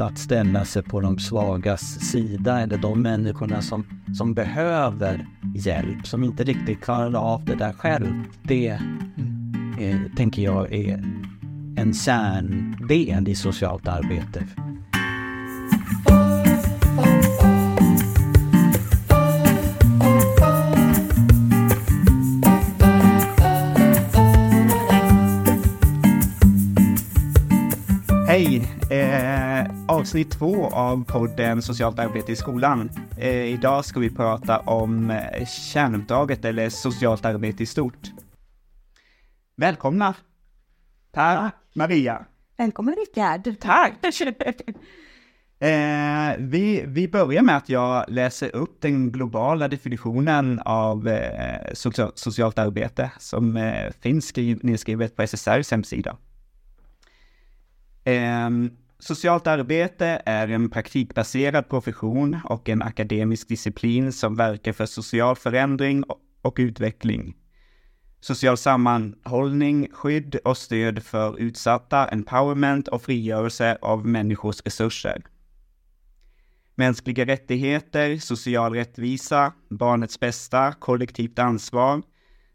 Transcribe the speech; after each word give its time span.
att, 0.00 0.12
att 0.12 0.18
ställa 0.18 0.64
sig 0.64 0.82
på 0.82 1.00
de 1.00 1.18
svagas 1.18 1.80
sida 2.00 2.60
eller 2.60 2.78
de 2.78 3.02
människorna 3.02 3.62
som, 3.62 3.86
som 4.18 4.34
behöver 4.34 5.26
hjälp, 5.54 6.06
som 6.06 6.24
inte 6.24 6.44
riktigt 6.44 6.80
klarar 6.80 7.14
av 7.14 7.44
det 7.44 7.54
där 7.54 7.72
själv. 7.72 8.14
Det 8.42 8.68
eh, 9.80 10.00
tänker 10.16 10.42
jag 10.42 10.72
är 10.72 11.04
en 11.76 11.94
kärndel 11.94 13.28
i 13.28 13.34
socialt 13.34 13.88
arbete. 13.88 14.44
Avsnitt 30.08 30.30
två 30.30 30.66
av 30.66 31.04
podden 31.04 31.62
Socialt 31.62 31.98
arbete 31.98 32.32
i 32.32 32.36
skolan. 32.36 32.90
Eh, 33.18 33.44
idag 33.44 33.84
ska 33.84 34.00
vi 34.00 34.10
prata 34.10 34.58
om 34.58 35.10
eh, 35.10 35.46
kärnuppdraget 35.46 36.44
eller 36.44 36.68
socialt 36.68 37.24
arbete 37.24 37.62
i 37.62 37.66
stort. 37.66 38.10
Välkomna! 39.56 40.14
Tack 41.12 41.54
Maria! 41.74 42.24
Välkommen 42.56 42.96
Rickard! 42.96 43.60
Tack! 43.60 43.92
Eh, 45.60 46.36
vi, 46.38 46.84
vi 46.86 47.08
börjar 47.08 47.42
med 47.42 47.56
att 47.56 47.68
jag 47.68 48.04
läser 48.08 48.56
upp 48.56 48.80
den 48.80 49.12
globala 49.12 49.68
definitionen 49.68 50.60
av 50.64 51.08
eh, 51.08 51.72
social, 51.72 52.12
socialt 52.14 52.58
arbete 52.58 53.10
som 53.18 53.56
eh, 53.56 53.92
finns 54.00 54.26
skriv, 54.26 54.58
nedskrivet 54.62 55.16
på 55.16 55.22
SSRs 55.22 55.70
hemsida. 55.70 56.16
Socialt 59.00 59.46
arbete 59.46 60.22
är 60.26 60.48
en 60.48 60.70
praktikbaserad 60.70 61.68
profession 61.68 62.40
och 62.44 62.68
en 62.68 62.82
akademisk 62.82 63.48
disciplin 63.48 64.12
som 64.12 64.36
verkar 64.36 64.72
för 64.72 64.86
social 64.86 65.36
förändring 65.36 66.04
och 66.42 66.56
utveckling. 66.58 67.36
Social 68.20 68.56
sammanhållning, 68.56 69.88
skydd 69.92 70.34
och 70.44 70.56
stöd 70.56 71.02
för 71.02 71.38
utsatta, 71.40 72.08
empowerment 72.08 72.88
och 72.88 73.02
frigörelse 73.02 73.78
av 73.82 74.06
människors 74.06 74.62
resurser. 74.64 75.22
Mänskliga 76.74 77.26
rättigheter, 77.26 78.16
social 78.18 78.74
rättvisa, 78.74 79.52
barnets 79.70 80.20
bästa, 80.20 80.72
kollektivt 80.72 81.38
ansvar 81.38 82.02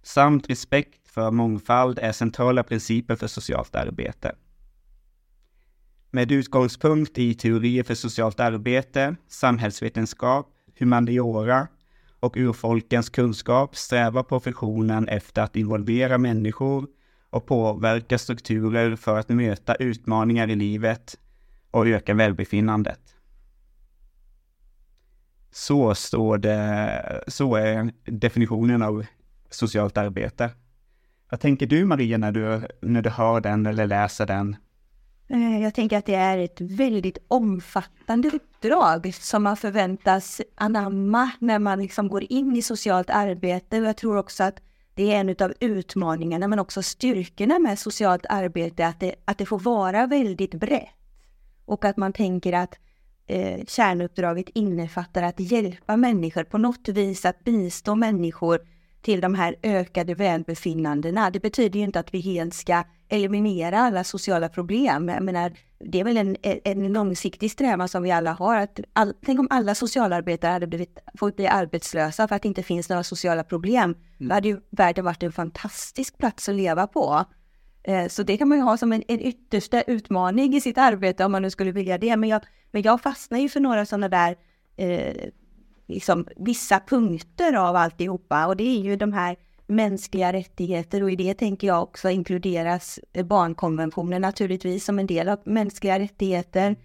samt 0.02 0.50
respekt 0.50 1.08
för 1.08 1.32
mångfald 1.32 2.00
är 2.00 2.12
centrala 2.12 2.64
principer 2.64 3.16
för 3.16 3.28
socialt 3.28 3.76
arbete. 3.76 4.36
Med 6.16 6.32
utgångspunkt 6.32 7.18
i 7.18 7.34
teorier 7.34 7.84
för 7.84 7.96
socialt 7.96 8.40
arbete, 8.40 9.16
samhällsvetenskap, 9.28 10.48
humaniora 10.80 11.68
och 12.20 12.38
urfolkens 12.38 13.10
kunskap 13.10 13.76
strävar 13.76 14.24
professionen 14.24 15.08
efter 15.08 15.42
att 15.42 15.56
involvera 15.56 16.18
människor 16.18 16.88
och 17.30 17.46
påverka 17.46 18.18
strukturer 18.18 18.96
för 18.96 19.20
att 19.20 19.30
möta 19.30 19.76
utmaningar 19.76 20.50
i 20.50 20.56
livet 20.56 21.20
och 21.72 21.88
öka 21.88 22.14
välbefinnandet. 22.14 23.16
Så 25.52 25.96
står 25.96 26.38
det, 26.38 27.24
så 27.28 27.56
är 27.56 27.92
definitionen 28.06 28.82
av 28.82 29.06
socialt 29.50 29.98
arbete. 29.98 30.50
Vad 31.30 31.40
tänker 31.40 31.68
du 31.68 31.86
Maria 31.86 32.18
när 32.18 32.32
du, 32.32 32.68
när 32.82 33.02
du 33.02 33.10
hör 33.10 33.42
den 33.42 33.66
eller 33.66 33.88
läser 33.88 34.26
den? 34.26 34.56
Eh, 35.28 35.64
jag 35.64 35.74
tänker 35.74 35.98
att 35.98 36.06
det 36.06 36.16
är 36.16 36.38
ett 36.38 36.62
väldigt 36.62 37.18
omfattande 37.28 38.30
uppdrag 38.30 39.14
som 39.14 39.44
man 39.44 39.58
förväntas 39.58 40.42
anamma 40.56 41.32
när 41.40 41.60
man 41.60 41.80
liksom 41.80 42.08
går 42.08 42.24
in 42.32 42.56
i 42.56 42.62
socialt 42.62 43.10
arbete. 43.10 43.80
Och 43.80 43.86
jag 43.86 43.98
tror 43.98 44.18
också 44.18 44.44
att 44.44 44.62
det 44.96 45.14
är 45.14 45.20
en 45.20 45.36
av 45.40 45.54
utmaningarna 45.60 46.48
men 46.48 46.60
också 46.60 46.84
styrkorna 46.84 47.60
med 47.60 47.80
socialt 47.80 48.26
arbete, 48.30 48.88
att 48.88 49.00
det, 49.00 49.16
att 49.26 49.38
det 49.38 49.46
får 49.46 49.60
vara 49.60 50.08
väldigt 50.08 50.54
brett. 50.54 50.90
Och 51.66 51.86
att 51.86 51.98
man 51.98 52.14
tänker 52.14 52.54
att 52.54 52.80
eh, 53.28 53.66
kärnuppdraget 53.68 54.50
innefattar 54.50 55.24
att 55.24 55.40
hjälpa 55.40 55.98
människor 55.98 56.44
på 56.44 56.58
något 56.58 56.88
vis, 56.88 57.26
att 57.26 57.44
bistå 57.44 57.96
människor 57.96 58.60
till 59.04 59.22
de 59.22 59.36
här 59.36 59.56
ökade 59.64 60.16
välbefinnandena. 60.16 61.30
Det 61.30 61.40
betyder 61.40 61.80
ju 61.80 61.86
inte 61.86 62.00
att 62.00 62.14
vi 62.14 62.20
helt 62.20 62.54
ska 62.54 62.84
eliminera 63.10 63.80
alla 63.80 64.04
sociala 64.04 64.50
problem. 64.50 65.10
Jag 65.10 65.24
menar, 65.24 65.52
det 65.80 66.00
är 66.00 66.04
väl 66.04 66.18
en, 66.18 66.36
en 66.42 66.94
långsiktig 66.94 67.52
strävan 67.52 67.90
som 67.90 68.04
vi 68.04 68.12
alla 68.12 68.32
har. 68.32 68.58
Att 68.58 68.80
all, 68.94 69.14
tänk 69.26 69.40
om 69.40 69.48
alla 69.50 69.76
socialarbetare 69.76 70.52
hade 70.52 70.68
blivit, 70.68 71.00
fått 71.18 71.36
bli 71.36 71.48
arbetslösa 71.48 72.28
för 72.28 72.36
att 72.36 72.42
det 72.42 72.48
inte 72.48 72.64
finns 72.64 72.90
några 72.90 73.04
sociala 73.04 73.44
problem. 73.44 73.84
Mm. 73.84 74.30
Då 74.30 74.34
hade 74.34 74.48
ju 74.48 74.62
världen 74.70 75.06
varit 75.06 75.24
en 75.24 75.32
fantastisk 75.32 76.18
plats 76.18 76.50
att 76.50 76.56
leva 76.56 76.88
på. 76.88 77.26
Eh, 77.84 78.08
så 78.08 78.24
det 78.24 78.38
kan 78.38 78.50
man 78.50 78.58
ju 78.58 78.64
ha 78.64 78.78
som 78.78 78.94
en, 78.94 79.04
en 79.08 79.20
yttersta 79.20 79.82
utmaning 79.82 80.56
i 80.56 80.62
sitt 80.62 80.78
arbete 80.78 81.26
om 81.26 81.32
man 81.32 81.42
nu 81.42 81.50
skulle 81.50 81.72
vilja 81.72 81.98
det. 81.98 82.18
Men 82.18 82.30
jag, 82.30 82.42
men 82.72 82.82
jag 82.82 83.02
fastnar 83.02 83.40
ju 83.40 83.50
för 83.50 83.60
några 83.60 83.86
sådana 83.86 84.10
där 84.10 84.36
eh, 84.78 85.30
liksom, 85.88 86.28
vissa 86.36 86.80
punkter 86.80 87.54
av 87.54 87.76
alltihopa 87.76 88.48
och 88.48 88.58
det 88.58 88.64
är 88.64 88.80
ju 88.80 88.96
de 88.96 89.14
här 89.14 89.36
mänskliga 89.68 90.34
rättigheter 90.34 91.04
och 91.04 91.12
i 91.12 91.16
det 91.16 91.34
tänker 91.34 91.68
jag 91.68 91.84
också 91.84 92.10
inkluderas 92.10 93.00
eh, 93.14 93.26
barnkonventionen 93.26 94.22
naturligtvis 94.22 94.86
som 94.86 95.00
en 95.00 95.08
del 95.08 95.30
av 95.30 95.40
mänskliga 95.46 96.00
rättigheter 96.00 96.76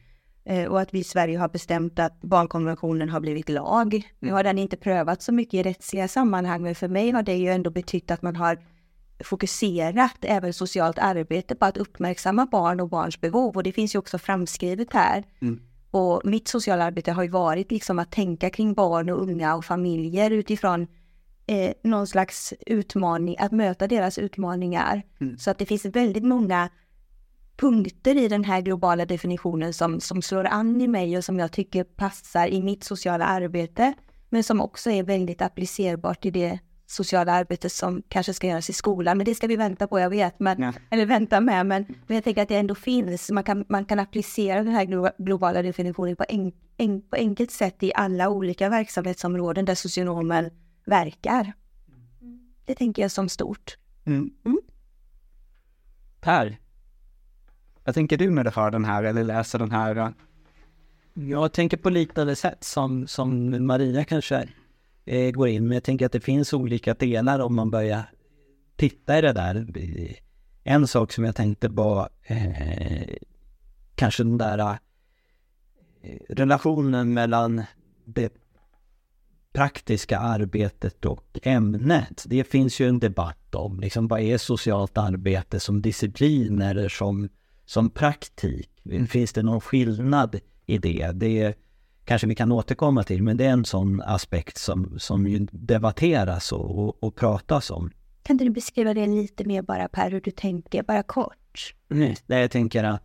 eh, 0.45 0.65
och 0.65 0.81
att 0.81 0.95
vi 0.95 0.99
i 0.99 1.05
Sverige 1.05 1.39
har 1.39 1.49
bestämt 1.49 1.99
att 1.99 2.21
barnkonventionen 2.21 3.09
har 3.09 3.21
blivit 3.21 3.49
lag. 3.49 4.03
Nu 4.19 4.33
har 4.33 4.45
den 4.45 4.59
inte 4.59 4.77
prövats 4.77 5.25
så 5.25 5.33
mycket 5.33 5.55
i 5.55 5.63
rättsliga 5.63 6.09
sammanhang 6.09 6.63
men 6.63 6.75
för 6.75 6.89
mig 6.89 7.11
har 7.11 7.23
det 7.23 7.37
ju 7.37 7.49
ändå 7.49 7.71
betytt 7.71 8.11
att 8.11 8.23
man 8.23 8.37
har 8.37 8.59
fokuserat 9.25 10.17
även 10.21 10.53
socialt 10.53 10.99
arbete 10.99 11.55
på 11.55 11.65
att 11.65 11.77
uppmärksamma 11.77 12.47
barn 12.47 12.81
och 12.81 12.89
barns 12.89 13.21
behov 13.21 13.57
och 13.57 13.63
det 13.63 13.73
finns 13.73 13.95
ju 13.95 13.99
också 13.99 14.19
framskrivet 14.19 14.93
här. 14.93 15.25
Mm. 15.43 15.61
Och 15.91 16.21
mitt 16.25 16.49
sociala 16.49 16.85
arbete 16.85 17.13
har 17.13 17.23
ju 17.23 17.29
varit 17.29 17.71
liksom 17.71 17.99
att 17.99 18.13
tänka 18.13 18.51
kring 18.51 18.75
barn 18.75 19.11
och 19.11 19.23
unga 19.23 19.55
och 19.57 19.65
familjer 19.65 20.31
utifrån 20.31 20.87
eh, 21.47 21.73
någon 21.83 22.07
slags 22.07 22.55
utmaning, 22.67 23.37
att 23.39 23.53
möta 23.53 23.87
deras 23.87 24.19
utmaningar. 24.19 25.03
Mm. 25.21 25.39
Så 25.39 25.51
att 25.51 25.59
det 25.59 25.67
finns 25.67 25.85
väldigt 25.85 26.25
många 26.25 26.69
punkter 27.57 28.17
i 28.17 28.29
den 28.29 28.45
här 28.45 28.61
globala 28.61 29.07
definitionen 29.07 29.75
som, 29.75 30.01
som 30.01 30.23
slår 30.23 30.45
an 30.45 30.81
i 30.81 30.89
mig 30.89 31.17
och 31.17 31.25
som 31.25 31.39
jag 31.39 31.53
tycker 31.53 31.85
passar 31.85 32.47
i 32.49 32.63
mitt 32.63 32.85
sociala 32.85 33.25
arbete. 33.25 33.95
Men 34.29 34.45
som 34.45 34.61
också 34.61 34.91
är 34.91 35.03
väldigt 35.03 35.43
applicerbart 35.43 36.27
i 36.27 36.31
det 36.31 36.59
sociala 36.91 37.33
arbetet 37.33 37.73
som 37.73 38.03
kanske 38.09 38.35
ska 38.35 38.47
göras 38.47 38.71
i 38.71 38.73
skolan. 38.73 39.17
Men 39.19 39.25
det 39.25 39.35
ska 39.35 39.47
vi 39.47 39.57
vänta 39.57 39.87
på, 39.87 40.01
jag 40.01 40.11
vet. 40.11 40.41
Men, 40.41 40.63
ja. 40.63 40.73
Eller 40.91 41.07
vänta 41.07 41.41
med. 41.41 41.67
Men, 41.67 41.85
men 42.07 42.15
jag 42.15 42.25
tänker 42.25 42.43
att 42.43 42.49
det 42.49 42.57
ändå 42.57 42.75
finns. 42.75 43.31
Man 43.31 43.45
kan, 43.45 43.65
man 43.69 43.85
kan 43.85 43.99
applicera 43.99 44.63
den 44.63 44.73
här 44.73 45.13
globala 45.25 45.63
definitionen 45.63 46.17
på, 46.17 46.25
en, 46.29 46.53
en, 46.77 47.03
på 47.03 47.17
enkelt 47.17 47.51
sätt 47.51 47.83
i 47.83 47.93
alla 47.95 48.29
olika 48.29 48.69
verksamhetsområden 48.69 49.65
där 49.65 49.75
socionomen 49.75 50.51
verkar. 50.85 51.53
Det 52.65 52.75
tänker 52.75 53.03
jag 53.03 53.11
som 53.11 53.29
stort. 53.29 53.77
Mm. 54.05 54.31
Mm. 54.45 54.61
Per, 56.21 56.59
vad 57.85 57.95
tänker 57.95 58.17
du 58.17 58.31
när 58.31 58.45
du 58.45 58.51
hör 58.51 58.71
den 58.71 58.85
här 58.85 59.05
eller 59.05 59.25
läser 59.25 59.59
den 59.59 59.71
här? 59.71 60.13
Jag 61.15 61.53
tänker 61.53 61.77
på 61.77 61.91
liknande 61.91 62.37
sätt 62.37 62.65
som, 62.65 63.07
som 63.07 63.67
Maria 63.67 64.05
kanske 64.05 64.49
eh, 65.09 65.31
går 65.31 65.49
in. 65.49 65.69
Men 65.69 65.75
jag 65.75 65.85
tänker 65.85 66.07
att 66.07 66.13
det 66.13 66.21
finns 66.21 66.53
olika 66.53 66.95
delar 66.95 67.41
om 67.41 67.55
man 67.55 67.71
börjar 67.71 68.03
titta 68.77 69.19
i 69.19 69.21
det 69.21 69.33
där. 69.33 69.67
En 70.65 70.87
sak 70.87 71.13
som 71.13 71.25
jag 71.25 71.37
tänkte 71.37 71.69
var 71.69 72.09
eh, 72.23 73.17
kanske 73.95 74.23
den 74.23 74.39
där 74.39 74.59
eh, 74.59 74.77
relationen 76.29 77.15
mellan 77.15 77.63
det 78.05 78.33
praktiska 79.53 80.19
arbetet 80.19 81.05
och 81.05 81.39
ämnet. 81.43 82.25
Det 82.27 82.45
finns 82.45 82.81
ju 82.81 82.89
en 82.89 82.99
debatt 82.99 83.55
om 83.55 83.81
liksom, 83.81 84.09
vad 84.09 84.21
är 84.21 84.39
socialt 84.39 84.99
arbete 84.99 85.61
som 85.61 85.83
disciplin 85.83 86.63
eller 86.63 86.89
som, 86.89 87.29
som 87.65 87.91
praktik? 87.91 88.71
Finns 89.09 89.33
det 89.33 89.43
någon 89.43 89.61
skillnad 89.61 90.41
i 90.67 90.79
det? 90.79 91.11
Det 91.15 91.55
kanske 92.09 92.27
vi 92.27 92.35
kan 92.35 92.53
återkomma 92.53 93.03
till, 93.03 93.23
men 93.23 93.37
det 93.37 93.45
är 93.45 93.51
en 93.51 93.65
sån 93.65 94.03
aspekt 94.03 94.59
som, 94.59 94.99
som 94.99 95.27
ju 95.27 95.47
debatteras 95.51 96.53
och, 96.53 96.79
och, 96.79 97.05
och 97.05 97.15
pratas 97.17 97.71
om. 97.71 97.91
Kan 98.23 98.37
du 98.37 98.51
beskriva 98.51 98.95
det 98.95 99.07
lite 99.07 99.45
mer 99.45 99.63
bara 99.63 99.89
Per, 99.89 100.11
hur 100.11 100.21
du 100.21 100.31
tänker, 100.31 100.83
bara 100.83 101.03
kort? 101.03 101.75
Nej, 101.89 102.17
jag 102.27 102.51
tänker 102.51 102.85
att, 102.85 103.03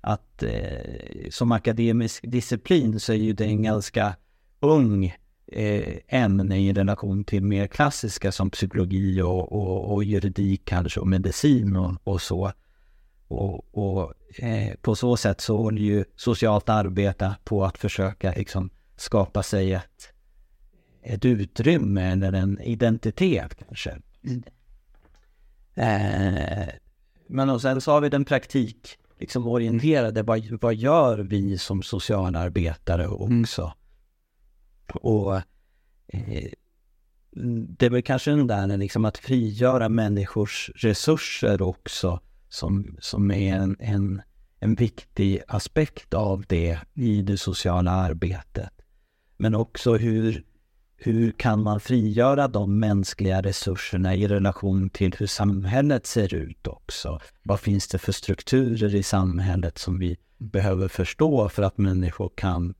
att 0.00 0.42
eh, 0.42 1.30
som 1.30 1.52
akademisk 1.52 2.24
disciplin 2.30 3.00
så 3.00 3.12
är 3.12 3.16
ju 3.16 3.32
det 3.32 3.44
en 3.44 3.62
ganska 3.62 4.16
ung 4.60 5.14
eh, 5.46 5.94
ämne 6.08 6.58
i 6.58 6.72
relation 6.72 7.24
till 7.24 7.42
mer 7.42 7.66
klassiska 7.66 8.32
som 8.32 8.50
psykologi 8.50 9.22
och, 9.22 9.52
och, 9.52 9.94
och 9.94 10.04
juridik 10.04 10.64
kanske 10.64 11.00
och 11.00 11.08
medicin 11.08 11.76
och, 11.76 11.94
och 12.04 12.22
så. 12.22 12.52
Och, 13.28 13.78
och 13.78 14.14
eh, 14.38 14.74
på 14.74 14.94
så 14.94 15.16
sätt 15.16 15.40
så 15.40 15.56
håller 15.56 15.82
ju 15.82 16.04
socialt 16.16 16.68
arbete 16.68 17.36
på 17.44 17.64
att 17.64 17.78
försöka 17.78 18.32
liksom 18.36 18.70
skapa 18.96 19.42
sig 19.42 19.72
ett, 19.72 20.12
ett 21.02 21.24
utrymme 21.24 22.12
eller 22.12 22.32
en 22.32 22.60
identitet 22.60 23.54
kanske. 23.54 23.98
Eh, 25.74 26.68
men 27.26 27.50
och 27.50 27.62
sen 27.62 27.80
så 27.80 27.92
har 27.92 28.00
vi 28.00 28.08
den 28.08 28.24
praktik 28.24 28.98
liksom 29.18 29.46
orienterade. 29.46 30.22
Vad, 30.22 30.58
vad 30.60 30.74
gör 30.74 31.18
vi 31.18 31.58
som 31.58 31.82
socialarbetare 31.82 33.08
också? 33.08 33.62
Mm. 33.62 33.74
Och 35.02 35.36
eh, 36.06 36.50
det 37.78 37.86
är 37.86 37.90
väl 37.90 38.02
kanske 38.02 38.30
den 38.30 38.46
där 38.46 38.76
liksom 38.76 39.04
att 39.04 39.18
frigöra 39.18 39.88
människors 39.88 40.70
resurser 40.74 41.62
också 41.62 42.20
som, 42.54 42.96
som 43.00 43.30
är 43.30 43.54
en, 43.54 43.76
en, 43.78 44.22
en 44.60 44.74
viktig 44.74 45.40
aspekt 45.48 46.14
av 46.14 46.44
det 46.48 46.78
i 46.94 47.22
det 47.22 47.36
sociala 47.36 47.90
arbetet. 47.90 48.70
Men 49.36 49.54
också 49.54 49.96
hur, 49.96 50.44
hur 50.96 51.32
kan 51.32 51.62
man 51.62 51.80
frigöra 51.80 52.48
de 52.48 52.78
mänskliga 52.78 53.42
resurserna 53.42 54.14
i 54.14 54.28
relation 54.28 54.90
till 54.90 55.14
hur 55.18 55.26
samhället 55.26 56.06
ser 56.06 56.34
ut 56.34 56.66
också? 56.66 57.20
Vad 57.42 57.60
finns 57.60 57.88
det 57.88 57.98
för 57.98 58.12
strukturer 58.12 58.94
i 58.94 59.02
samhället 59.02 59.78
som 59.78 59.98
vi 59.98 60.16
behöver 60.38 60.88
förstå 60.88 61.48
för 61.48 61.62
att 61.62 61.78
människor 61.78 62.32
kan 62.34 62.74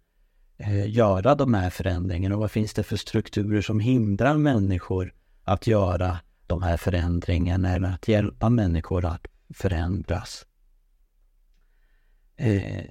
eh, 0.57 0.91
göra 0.91 1.35
de 1.35 1.55
här 1.55 1.71
förändringarna? 1.71 2.35
Och 2.35 2.41
vad 2.41 2.51
finns 2.51 2.75
det 2.75 2.83
för 2.83 2.97
strukturer 2.97 3.63
som 3.63 3.81
hindrar 3.81 4.37
människor 4.37 5.15
att 5.45 5.67
göra 5.67 6.19
de 6.47 6.63
här 6.63 6.77
förändringarna 6.77 7.75
eller 7.75 7.89
att 7.89 8.09
hjälpa 8.09 8.51
människor 8.51 9.05
att 9.05 9.27
förändras? 9.51 10.47
Eh, 12.37 12.85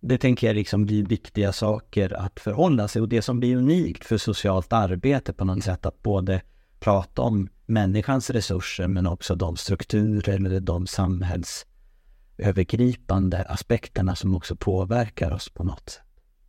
det 0.00 0.18
tänker 0.18 0.46
jag 0.46 0.56
liksom 0.56 0.86
blir 0.86 1.06
viktiga 1.06 1.52
saker 1.52 2.12
att 2.12 2.40
förhålla 2.40 2.88
sig 2.88 3.02
och 3.02 3.08
det 3.08 3.22
som 3.22 3.40
blir 3.40 3.56
unikt 3.56 4.04
för 4.04 4.18
socialt 4.18 4.72
arbete 4.72 5.32
på 5.32 5.44
något 5.44 5.64
sätt 5.64 5.86
att 5.86 6.02
både 6.02 6.42
prata 6.80 7.22
om 7.22 7.48
människans 7.66 8.30
resurser 8.30 8.88
men 8.88 9.06
också 9.06 9.34
de 9.34 9.56
strukturer 9.56 10.34
eller 10.34 10.60
de 10.60 10.86
samhällsövergripande 10.86 13.42
aspekterna 13.42 14.16
som 14.16 14.36
också 14.36 14.56
påverkar 14.56 15.30
oss 15.30 15.48
på 15.48 15.64
något 15.64 15.90
sätt. 15.90 16.02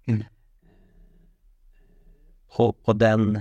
Mm. 0.06 0.24
Och, 2.48 2.80
och 2.84 2.96
den, 2.96 3.40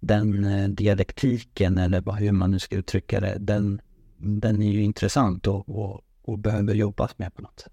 den 0.00 0.44
eh, 0.44 0.68
dialektiken 0.68 1.78
eller 1.78 2.12
hur 2.12 2.32
man 2.32 2.50
nu 2.50 2.58
ska 2.58 2.76
uttrycka 2.76 3.20
det, 3.20 3.36
den, 3.38 3.80
den 4.18 4.62
är 4.62 4.72
ju 4.72 4.82
intressant 4.82 5.46
och, 5.46 5.68
och, 5.68 6.00
och 6.22 6.38
behöver 6.38 6.74
jobbas 6.74 7.18
med 7.18 7.34
på 7.34 7.42
något 7.42 7.60
sätt. 7.60 7.72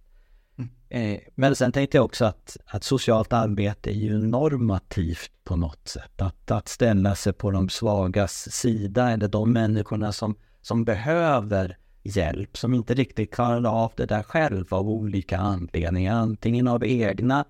Eh, 0.90 1.20
men 1.36 1.56
sen 1.56 1.72
tänkte 1.72 1.98
jag 1.98 2.06
också 2.06 2.26
att, 2.26 2.58
att 2.66 2.84
socialt 2.84 3.34
arbete 3.34 3.90
är 3.90 3.96
ju 3.96 4.18
normativt 4.18 5.32
på 5.44 5.56
något 5.56 5.88
sätt. 5.88 6.22
Att, 6.22 6.52
att 6.52 6.68
ställa 6.68 7.16
sig 7.16 7.34
på 7.34 7.52
de 7.52 7.70
svagas 7.70 8.52
sida 8.52 9.12
eller 9.12 9.28
de 9.28 9.54
människorna 9.54 10.12
som, 10.12 10.36
som 10.62 10.86
behöver 10.86 11.78
hjälp, 12.04 12.58
som 12.58 12.74
inte 12.74 12.94
riktigt 12.94 13.34
klarar 13.34 13.84
av 13.84 13.92
det 13.96 14.06
där 14.06 14.24
själv 14.24 14.74
av 14.74 14.90
olika 14.90 15.38
anledningar. 15.38 16.16
Antingen 16.16 16.68
av 16.68 16.86
egna 16.86 17.46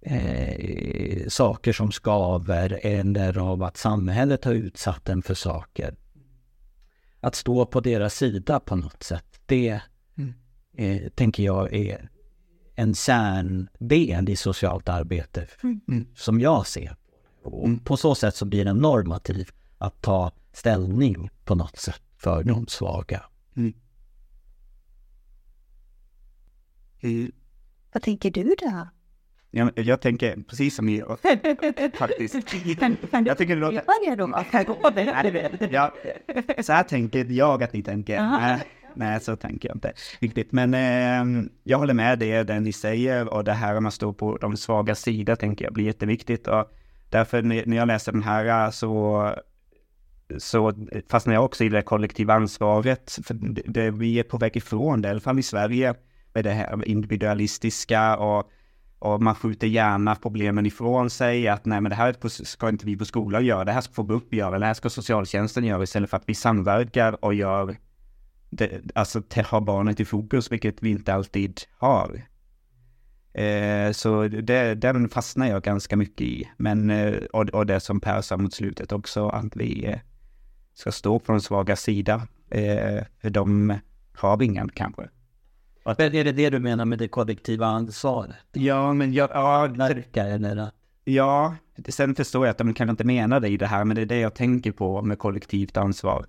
eh, 0.00 1.28
saker 1.28 1.72
som 1.72 1.92
skaver 1.92 2.80
eller 2.82 3.38
av 3.38 3.62
att 3.62 3.76
samhället 3.76 4.44
har 4.44 4.52
utsatt 4.52 5.08
en 5.08 5.22
för 5.22 5.34
saker. 5.34 5.94
Att 7.24 7.34
stå 7.34 7.66
på 7.66 7.80
deras 7.80 8.14
sida 8.14 8.60
på 8.60 8.76
något 8.76 9.02
sätt, 9.02 9.40
det 9.46 9.80
mm. 10.16 10.34
eh, 10.76 11.08
tänker 11.10 11.42
jag 11.42 11.74
är 11.74 12.10
en 12.74 12.94
kärndel 12.94 14.28
i 14.28 14.36
socialt 14.36 14.88
arbete 14.88 15.46
mm. 15.62 16.06
som 16.16 16.40
jag 16.40 16.66
ser. 16.66 16.96
Och 17.42 17.66
mm. 17.66 17.78
på 17.78 17.96
så 17.96 18.14
sätt 18.14 18.36
så 18.36 18.44
blir 18.44 18.64
det 18.64 18.72
normativ 18.72 19.50
att 19.78 20.02
ta 20.02 20.32
ställning 20.52 21.30
på 21.44 21.54
något 21.54 21.76
sätt 21.76 22.02
för 22.16 22.44
de 22.44 22.66
svaga. 22.66 23.24
Mm. 23.56 23.74
Vad 27.92 28.02
tänker 28.02 28.30
du 28.30 28.54
då? 28.58 28.88
Jag, 29.56 29.70
jag 29.74 30.00
tänker 30.00 30.36
precis 30.48 30.74
som 30.74 30.86
ni 30.86 31.02
faktiskt. 31.94 32.34
jag 33.26 33.38
tycker 33.38 33.54
det 33.54 33.60
låter... 33.60 33.82
ja, 35.70 35.94
så 36.62 36.72
här 36.72 36.82
tänker 36.82 37.24
jag 37.24 37.62
att 37.62 37.72
ni 37.72 37.82
tänker. 37.82 38.16
Nej, 38.94 39.20
så 39.20 39.36
tänker 39.36 39.68
jag 39.68 39.76
inte 39.76 39.92
riktigt. 40.20 40.52
Men 40.52 40.74
eh, 40.74 41.44
jag 41.62 41.78
håller 41.78 41.94
med 41.94 42.18
det, 42.18 42.42
det 42.42 42.60
ni 42.60 42.72
säger 42.72 43.28
och 43.28 43.44
det 43.44 43.52
här 43.52 43.76
om 43.76 43.82
man 43.82 43.92
står 43.92 44.12
på 44.12 44.36
de 44.36 44.56
svaga 44.56 44.94
sidor 44.94 45.34
tänker 45.34 45.64
jag 45.64 45.74
blir 45.74 45.84
jätteviktigt. 45.84 46.48
Och 46.48 46.64
därför 47.10 47.42
när 47.42 47.76
jag 47.76 47.88
läser 47.88 48.12
den 48.12 48.22
här 48.22 48.70
så, 48.70 49.30
så 50.38 50.72
fastnar 51.10 51.34
jag 51.34 51.44
också 51.44 51.64
i 51.64 51.68
det 51.68 51.82
kollektiva 51.82 52.34
ansvaret. 52.34 53.18
För 53.24 53.34
det, 53.34 53.62
det, 53.64 53.90
vi 53.90 54.18
är 54.18 54.22
på 54.22 54.38
väg 54.38 54.56
ifrån 54.56 55.02
det, 55.02 55.08
i 55.08 55.10
alla 55.10 55.20
fall 55.20 55.38
i 55.38 55.42
Sverige, 55.42 55.94
med 56.32 56.44
det 56.44 56.50
här 56.50 56.88
individualistiska 56.88 58.16
och 58.16 58.50
och 59.04 59.22
man 59.22 59.34
skjuter 59.34 59.66
gärna 59.66 60.14
problemen 60.14 60.66
ifrån 60.66 61.10
sig 61.10 61.48
att 61.48 61.64
nej 61.64 61.80
men 61.80 61.90
det 61.90 61.96
här 61.96 62.44
ska 62.44 62.68
inte 62.68 62.86
vi 62.86 62.96
på 62.96 63.04
skolan 63.04 63.44
göra, 63.44 63.64
det 63.64 63.72
här 63.72 63.80
ska 63.80 63.92
få 63.92 64.02
BUP 64.02 64.34
göra, 64.34 64.58
det 64.58 64.66
här 64.66 64.74
ska 64.74 64.90
socialtjänsten 64.90 65.64
göra 65.64 65.82
istället 65.82 66.10
för 66.10 66.16
att 66.16 66.28
vi 66.28 66.34
samverkar 66.34 67.24
och 67.24 67.34
gör 67.34 67.76
det, 68.50 68.80
alltså 68.94 69.22
har 69.44 69.60
barnet 69.60 70.00
i 70.00 70.04
fokus, 70.04 70.52
vilket 70.52 70.82
vi 70.82 70.90
inte 70.90 71.14
alltid 71.14 71.60
har. 71.78 72.22
Eh, 73.32 73.92
så 73.92 74.28
det, 74.28 74.74
den 74.74 75.08
fastnar 75.08 75.46
jag 75.46 75.62
ganska 75.62 75.96
mycket 75.96 76.20
i. 76.20 76.50
Men, 76.56 76.90
eh, 76.90 77.14
och, 77.32 77.48
och 77.48 77.66
det 77.66 77.80
som 77.80 78.00
Per 78.00 78.20
sa 78.20 78.36
mot 78.36 78.54
slutet 78.54 78.92
också, 78.92 79.28
att 79.28 79.56
vi 79.56 79.86
eh, 79.86 79.98
ska 80.74 80.92
stå 80.92 81.18
på 81.18 81.32
den 81.32 81.40
svaga 81.40 81.76
sida. 81.76 82.26
Eh, 82.50 83.04
för 83.20 83.30
de 83.30 83.78
har 84.14 84.36
vi 84.36 84.44
ingen 84.44 84.68
kanske. 84.68 85.08
Att, 85.86 86.00
är 86.00 86.24
det 86.24 86.32
det 86.32 86.50
du 86.50 86.58
menar 86.58 86.84
med 86.84 86.98
det 86.98 87.08
kollektiva 87.08 87.66
ansvaret? 87.66 88.36
Ja, 88.52 88.92
men 88.92 89.12
jag... 89.12 89.30
Ja, 89.32 89.66
Verkar 89.66 90.26
eller? 90.26 90.70
Ja, 91.04 91.56
sen 91.88 92.14
förstår 92.14 92.46
jag 92.46 92.50
att 92.50 92.58
de 92.58 92.74
kanske 92.74 92.90
inte 92.90 93.04
menar 93.04 93.40
det 93.40 93.48
i 93.48 93.56
det 93.56 93.66
här, 93.66 93.84
men 93.84 93.96
det 93.96 94.02
är 94.02 94.06
det 94.06 94.18
jag 94.18 94.34
tänker 94.34 94.72
på 94.72 95.02
med 95.02 95.18
kollektivt 95.18 95.76
ansvar. 95.76 96.26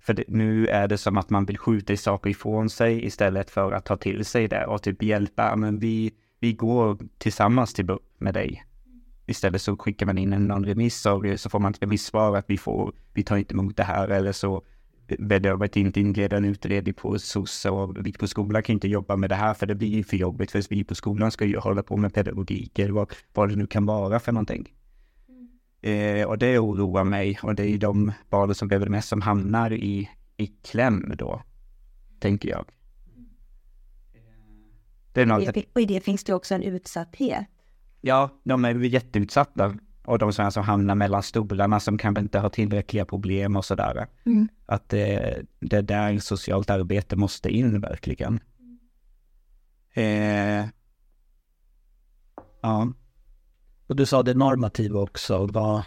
För 0.00 0.14
det, 0.14 0.24
nu 0.28 0.66
är 0.66 0.88
det 0.88 0.98
som 0.98 1.16
att 1.16 1.30
man 1.30 1.44
vill 1.44 1.58
skjuta 1.58 1.96
saker 1.96 2.30
ifrån 2.30 2.70
sig 2.70 3.04
istället 3.06 3.50
för 3.50 3.72
att 3.72 3.84
ta 3.84 3.96
till 3.96 4.24
sig 4.24 4.48
det 4.48 4.66
och 4.66 4.82
typ 4.82 5.02
hjälpa. 5.02 5.56
Men 5.56 5.78
vi, 5.78 6.12
vi 6.40 6.52
går 6.52 6.98
tillsammans 7.18 7.74
till 7.74 7.84
BUP 7.84 8.02
med 8.18 8.34
dig. 8.34 8.64
Istället 9.26 9.62
så 9.62 9.76
skickar 9.76 10.06
man 10.06 10.18
in 10.18 10.32
en 10.32 10.44
någon 10.44 10.64
remiss 10.64 11.06
och 11.06 11.24
så 11.36 11.50
får 11.50 11.58
man 11.58 11.72
ett 11.72 11.82
remissvar 11.82 12.36
att 12.36 12.44
vi 12.48 12.58
får, 12.58 12.92
vi 13.14 13.22
tar 13.22 13.36
inte 13.36 13.54
emot 13.54 13.76
det 13.76 13.82
här 13.82 14.08
eller 14.08 14.32
så 14.32 14.62
behöver 15.18 15.78
inte 15.78 16.00
inleda 16.00 16.36
en 16.36 16.44
utredning 16.44 16.94
på 16.94 17.18
SOS 17.18 17.64
och 17.64 18.06
vi 18.06 18.12
på 18.12 18.26
skolan 18.26 18.62
kan 18.62 18.72
inte 18.72 18.88
jobba 18.88 19.16
med 19.16 19.30
det 19.30 19.36
här 19.36 19.54
för 19.54 19.66
det 19.66 19.74
blir 19.74 20.04
för 20.04 20.16
jobbigt 20.16 20.50
för 20.50 20.64
vi 20.70 20.84
på 20.84 20.94
skolan 20.94 21.30
ska 21.30 21.44
ju 21.44 21.58
hålla 21.58 21.82
på 21.82 21.96
med 21.96 22.14
pedagogik 22.14 22.78
eller 22.78 22.92
vad, 22.92 23.12
vad 23.32 23.48
det 23.48 23.56
nu 23.56 23.66
kan 23.66 23.86
vara 23.86 24.20
för 24.20 24.32
någonting. 24.32 24.72
Eh, 25.80 26.28
och 26.28 26.38
det 26.38 26.58
oroar 26.58 27.04
mig 27.04 27.38
och 27.42 27.54
det 27.54 27.70
är 27.70 27.78
de 27.78 28.12
barnen 28.30 28.54
som 28.54 28.68
behöver 28.68 28.86
det 28.86 28.92
mest 28.92 29.08
som 29.08 29.22
hamnar 29.22 29.72
i, 29.72 30.10
i 30.36 30.46
kläm 30.46 31.12
då, 31.18 31.42
tänker 32.18 32.48
jag. 32.48 32.64
Det 35.12 35.22
är 35.22 35.26
något... 35.26 35.56
Och 35.72 35.80
i 35.80 35.84
det 35.84 36.00
finns 36.00 36.24
det 36.24 36.34
också 36.34 36.54
en 36.54 36.62
utsatthet. 36.62 37.46
Ja, 38.00 38.30
de 38.44 38.64
är 38.64 38.74
jätteutsatta. 38.74 39.78
Och 40.08 40.18
de 40.18 40.32
som 40.32 40.44
alltså 40.44 40.60
hamnar 40.60 40.94
mellan 40.94 41.22
stolarna 41.22 41.80
som 41.80 41.98
kanske 41.98 42.20
inte 42.20 42.38
har 42.38 42.48
tillräckliga 42.48 43.04
problem 43.04 43.56
och 43.56 43.64
sådär. 43.64 44.06
Mm. 44.26 44.48
Att 44.66 44.88
det, 44.88 45.42
det 45.60 45.76
är 45.76 45.82
där 45.82 46.18
socialt 46.18 46.70
arbete 46.70 47.16
måste 47.16 47.48
in 47.48 47.80
verkligen. 47.80 48.40
Eh, 49.94 50.66
ja. 52.60 52.92
Och 53.86 53.96
du 53.96 54.06
sa 54.06 54.22
det 54.22 54.34
normativa 54.34 55.00
också. 55.00 55.46
Vad... 55.46 55.82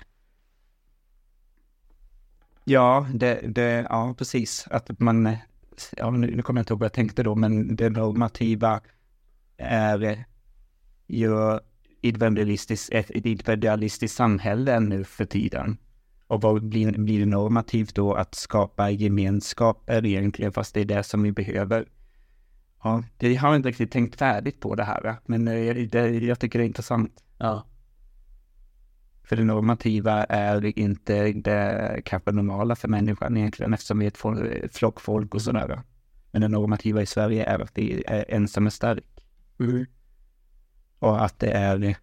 Ja, 2.63 3.07
det, 3.13 3.41
det, 3.47 3.85
ja, 3.89 4.15
precis. 4.17 4.67
Att 4.71 4.99
man, 4.99 5.37
ja, 5.97 6.09
nu, 6.09 6.35
nu 6.35 6.41
kommer 6.41 6.59
jag 6.59 6.63
inte 6.63 6.73
ihåg 6.73 6.79
vad 6.79 6.85
jag 6.85 6.93
tänkte 6.93 7.23
då, 7.23 7.35
men 7.35 7.75
det 7.75 7.89
normativa 7.89 8.81
är 9.57 10.25
ju 11.07 11.59
individualistiskt, 12.01 12.93
ett 12.93 13.10
individualistiskt 13.10 14.17
samhälle 14.17 14.79
nu 14.79 15.03
för 15.03 15.25
tiden. 15.25 15.77
Och 16.27 16.41
vad 16.41 16.63
blir, 16.63 16.91
blir 16.91 17.20
det 17.20 17.25
normativt 17.25 17.96
då 17.96 18.13
att 18.13 18.36
skapa 18.36 18.89
gemenskaper 18.89 20.05
egentligen, 20.05 20.51
fast 20.51 20.74
det 20.74 20.81
är 20.81 20.86
det 20.86 21.03
som 21.03 21.24
vi 21.24 21.31
behöver. 21.31 21.86
Ja, 22.84 23.03
det 23.17 23.36
har 23.36 23.50
jag 23.50 23.55
inte 23.55 23.70
riktigt 23.70 23.91
tänkt 23.91 24.15
färdigt 24.15 24.60
på 24.60 24.75
det 24.75 24.84
här, 24.84 25.15
men 25.25 25.48
eh, 25.48 25.75
det, 25.75 26.10
jag 26.10 26.39
tycker 26.39 26.60
det 26.60 26.65
är 26.65 26.67
intressant. 26.67 27.24
Ja. 27.38 27.67
För 29.24 29.36
det 29.36 29.43
normativa 29.43 30.24
är 30.24 30.79
inte 30.79 31.31
det 31.31 32.01
kanske 32.05 32.31
normala 32.31 32.75
för 32.75 32.88
människan 32.88 33.38
egentligen 33.38 33.74
eftersom 33.74 34.00
vi 34.00 34.05
är 34.05 34.65
ett 34.65 34.75
flockfolk 34.75 35.36
och 35.36 35.41
sådär. 35.41 35.81
Men 36.31 36.41
det 36.41 36.48
normativa 36.48 37.01
i 37.01 37.05
Sverige 37.05 37.46
är 37.46 37.60
att 37.60 37.75
det 37.75 38.03
är 38.08 38.25
ensam 38.27 38.65
är 38.65 38.70
stark. 38.70 39.05
Och 41.01 41.25
att 41.25 41.39
det 41.39 41.51
är 41.51 41.98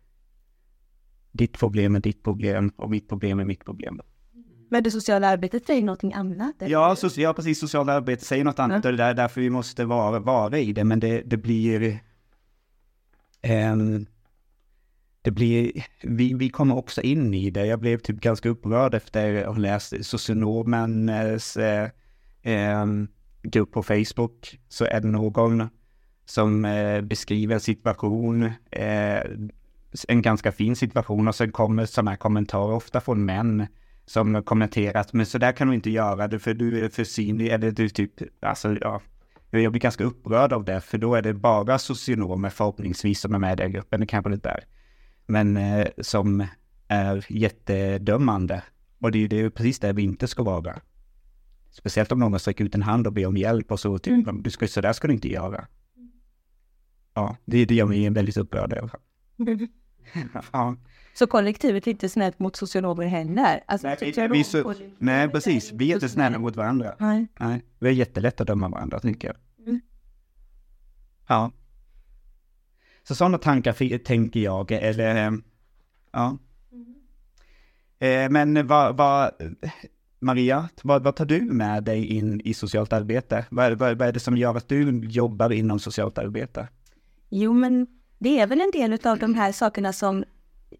ditt 1.32 1.58
problem 1.58 1.96
är 1.96 2.00
ditt 2.00 2.22
problem 2.22 2.72
och 2.76 2.90
mitt 2.90 3.08
problem 3.08 3.40
är 3.40 3.44
mitt 3.44 3.64
problem. 3.64 4.00
Men 4.70 4.82
det 4.82 4.90
sociala 4.90 5.28
arbetet 5.28 5.66
säger 5.66 5.82
någonting 5.82 6.14
annat? 6.14 6.54
Ja, 6.58 6.96
so 6.96 7.08
ja 7.16 7.34
precis. 7.34 7.60
Socialt 7.60 7.90
arbete 7.90 8.24
säger 8.24 8.44
något 8.44 8.58
annat 8.58 8.84
och 8.84 8.92
det 8.92 9.04
är 9.04 9.14
därför 9.14 9.40
vi 9.40 9.50
måste 9.50 9.84
vara, 9.84 10.18
vara 10.18 10.58
i 10.58 10.72
det. 10.72 10.84
Men 10.84 11.00
det, 11.00 11.22
det 11.26 11.36
blir... 11.36 12.00
ehm, 13.40 14.06
det 15.22 15.30
blir... 15.30 15.72
Vi, 16.02 16.34
vi 16.34 16.48
kommer 16.48 16.76
också 16.76 17.02
in 17.02 17.34
i 17.34 17.50
det. 17.50 17.66
Jag 17.66 17.80
blev 17.80 17.98
typ 17.98 18.20
ganska 18.20 18.48
upprörd 18.48 18.94
efter 18.94 19.42
att 19.42 19.46
ha 19.46 19.62
läst 19.62 20.04
socionomens 20.04 21.56
eh, 21.56 21.88
ehm, 22.42 23.08
grupp 23.42 23.72
på 23.72 23.82
Facebook. 23.82 24.60
Så 24.68 24.84
är 24.84 25.00
det 25.00 25.08
någon 25.08 25.68
som 26.28 26.64
eh, 26.64 27.00
beskriver 27.00 27.54
en 27.54 27.60
situation, 27.60 28.42
eh, 28.70 29.22
en 30.08 30.22
ganska 30.22 30.52
fin 30.52 30.76
situation 30.76 31.28
och 31.28 31.34
sen 31.34 31.52
kommer 31.52 31.86
sådana 31.86 32.10
här 32.10 32.18
kommentarer, 32.18 32.74
ofta 32.74 33.00
från 33.00 33.24
män, 33.24 33.66
som 34.06 34.42
kommenterat, 34.42 35.12
men 35.12 35.26
så 35.26 35.38
där 35.38 35.52
kan 35.52 35.68
du 35.68 35.74
inte 35.74 35.90
göra 35.90 36.28
det 36.28 36.38
för 36.38 36.54
du 36.54 36.84
är 36.84 36.88
för 36.88 37.04
synlig, 37.04 37.48
eller 37.48 37.70
du 37.70 37.88
typ, 37.88 38.12
alltså 38.40 38.76
ja. 38.80 39.00
Jag 39.50 39.72
blir 39.72 39.80
ganska 39.80 40.04
upprörd 40.04 40.52
av 40.52 40.64
det, 40.64 40.80
för 40.80 40.98
då 40.98 41.14
är 41.14 41.22
det 41.22 41.34
bara 41.34 41.78
socionomer 41.78 42.50
förhoppningsvis 42.50 43.20
som 43.20 43.34
är 43.34 43.38
med 43.38 43.52
i 43.52 43.62
den 43.62 43.72
gruppen, 43.72 44.00
det 44.00 44.06
kanske 44.06 44.30
det 44.30 44.34
inte 44.34 44.48
är. 44.48 44.64
Men 45.26 45.56
eh, 45.56 45.86
som 46.00 46.46
är 46.88 47.26
jättedömande. 47.28 48.62
Och 49.00 49.12
det 49.12 49.18
är 49.18 49.20
ju 49.20 49.28
det 49.28 49.50
precis 49.50 49.78
det 49.78 49.92
vi 49.92 50.02
inte 50.02 50.28
ska 50.28 50.42
vara. 50.42 50.80
Speciellt 51.70 52.12
om 52.12 52.18
någon 52.18 52.40
sträcker 52.40 52.64
ut 52.64 52.74
en 52.74 52.82
hand 52.82 53.06
och 53.06 53.12
ber 53.12 53.26
om 53.26 53.36
hjälp 53.36 53.72
och 53.72 53.80
så 53.80 53.98
typ, 53.98 54.26
du 54.42 54.50
ska, 54.50 54.68
så 54.68 54.80
där 54.80 54.92
ska 54.92 55.08
du 55.08 55.14
inte 55.14 55.28
göra. 55.28 55.66
Ja, 57.18 57.36
det, 57.44 57.64
det 57.64 57.74
gör 57.74 57.86
mig 57.86 58.10
väldigt 58.10 58.36
upprörd. 58.36 58.90
Ja. 60.52 60.76
Så 61.14 61.26
kollektivet 61.26 61.86
är 61.86 61.90
inte 61.90 62.08
snällt 62.08 62.38
mot 62.38 62.56
socionomer 62.56 63.06
heller? 63.06 63.60
Alltså, 63.66 63.86
Nej, 63.86 63.98
vi, 64.00 64.28
vi, 64.28 64.44
så, 64.44 64.74
nej, 64.98 65.28
precis. 65.28 65.72
Vi 65.72 65.90
är 65.90 65.94
inte 65.94 66.08
snälla 66.08 66.38
mot 66.38 66.56
varandra. 66.56 66.94
Nej. 66.98 67.26
Nej, 67.40 67.64
vi 67.78 67.88
är 67.88 67.92
jättelätt 67.92 68.40
att 68.40 68.46
döma 68.46 68.68
varandra, 68.68 69.00
tycker 69.00 69.28
jag. 69.28 69.66
Mm. 69.68 69.80
Ja. 71.28 71.52
Så 73.02 73.14
sådana 73.14 73.38
tankar 73.38 73.98
tänker 73.98 74.40
jag, 74.40 74.72
eller 74.72 75.26
eh, 75.26 75.32
ja. 76.12 76.38
Eh, 77.98 78.30
Men 78.30 78.66
vad, 78.66 78.96
vad, 78.96 79.30
Maria, 80.20 80.68
vad, 80.82 81.02
vad 81.02 81.16
tar 81.16 81.24
du 81.26 81.40
med 81.40 81.84
dig 81.84 82.06
in 82.06 82.40
i 82.40 82.54
socialt 82.54 82.92
arbete? 82.92 83.46
Vad, 83.50 83.78
vad, 83.78 83.98
vad 83.98 84.08
är 84.08 84.12
det 84.12 84.20
som 84.20 84.36
gör 84.36 84.56
att 84.56 84.68
du 84.68 85.00
jobbar 85.04 85.52
inom 85.52 85.78
socialt 85.78 86.18
arbete? 86.18 86.68
Jo, 87.28 87.52
men 87.52 87.86
det 88.18 88.40
är 88.40 88.46
väl 88.46 88.60
en 88.60 88.70
del 88.70 89.06
av 89.06 89.18
de 89.18 89.34
här 89.34 89.52
sakerna 89.52 89.92
som 89.92 90.24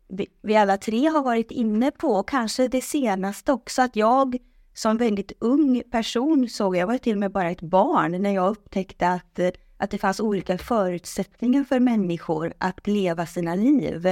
vi, 0.09 0.27
vi 0.43 0.57
alla 0.57 0.77
tre 0.77 1.07
har 1.07 1.23
varit 1.23 1.51
inne 1.51 1.91
på. 1.91 2.09
Och 2.09 2.29
Kanske 2.29 2.69
det 2.69 2.81
senaste 2.81 3.53
också, 3.53 3.83
att 3.83 3.97
jag 3.97 4.37
som 4.75 4.97
väldigt 4.97 5.33
ung 5.39 5.83
person 5.91 6.49
såg, 6.49 6.77
jag 6.77 6.87
var 6.87 6.99
till 6.99 7.13
och 7.13 7.19
med 7.19 7.33
bara 7.33 7.51
ett 7.51 7.63
barn, 7.63 8.23
när 8.23 8.35
jag 8.35 8.51
upptäckte 8.51 9.09
att, 9.09 9.41
att 9.77 9.91
det 9.91 9.99
fanns 9.99 10.21
olika 10.21 10.59
förutsättningar 10.59 11.65
för 11.65 11.81
människor 11.81 12.53
att 12.59 12.87
leva 12.87 13.27
sina 13.27 13.55
liv. 13.55 14.07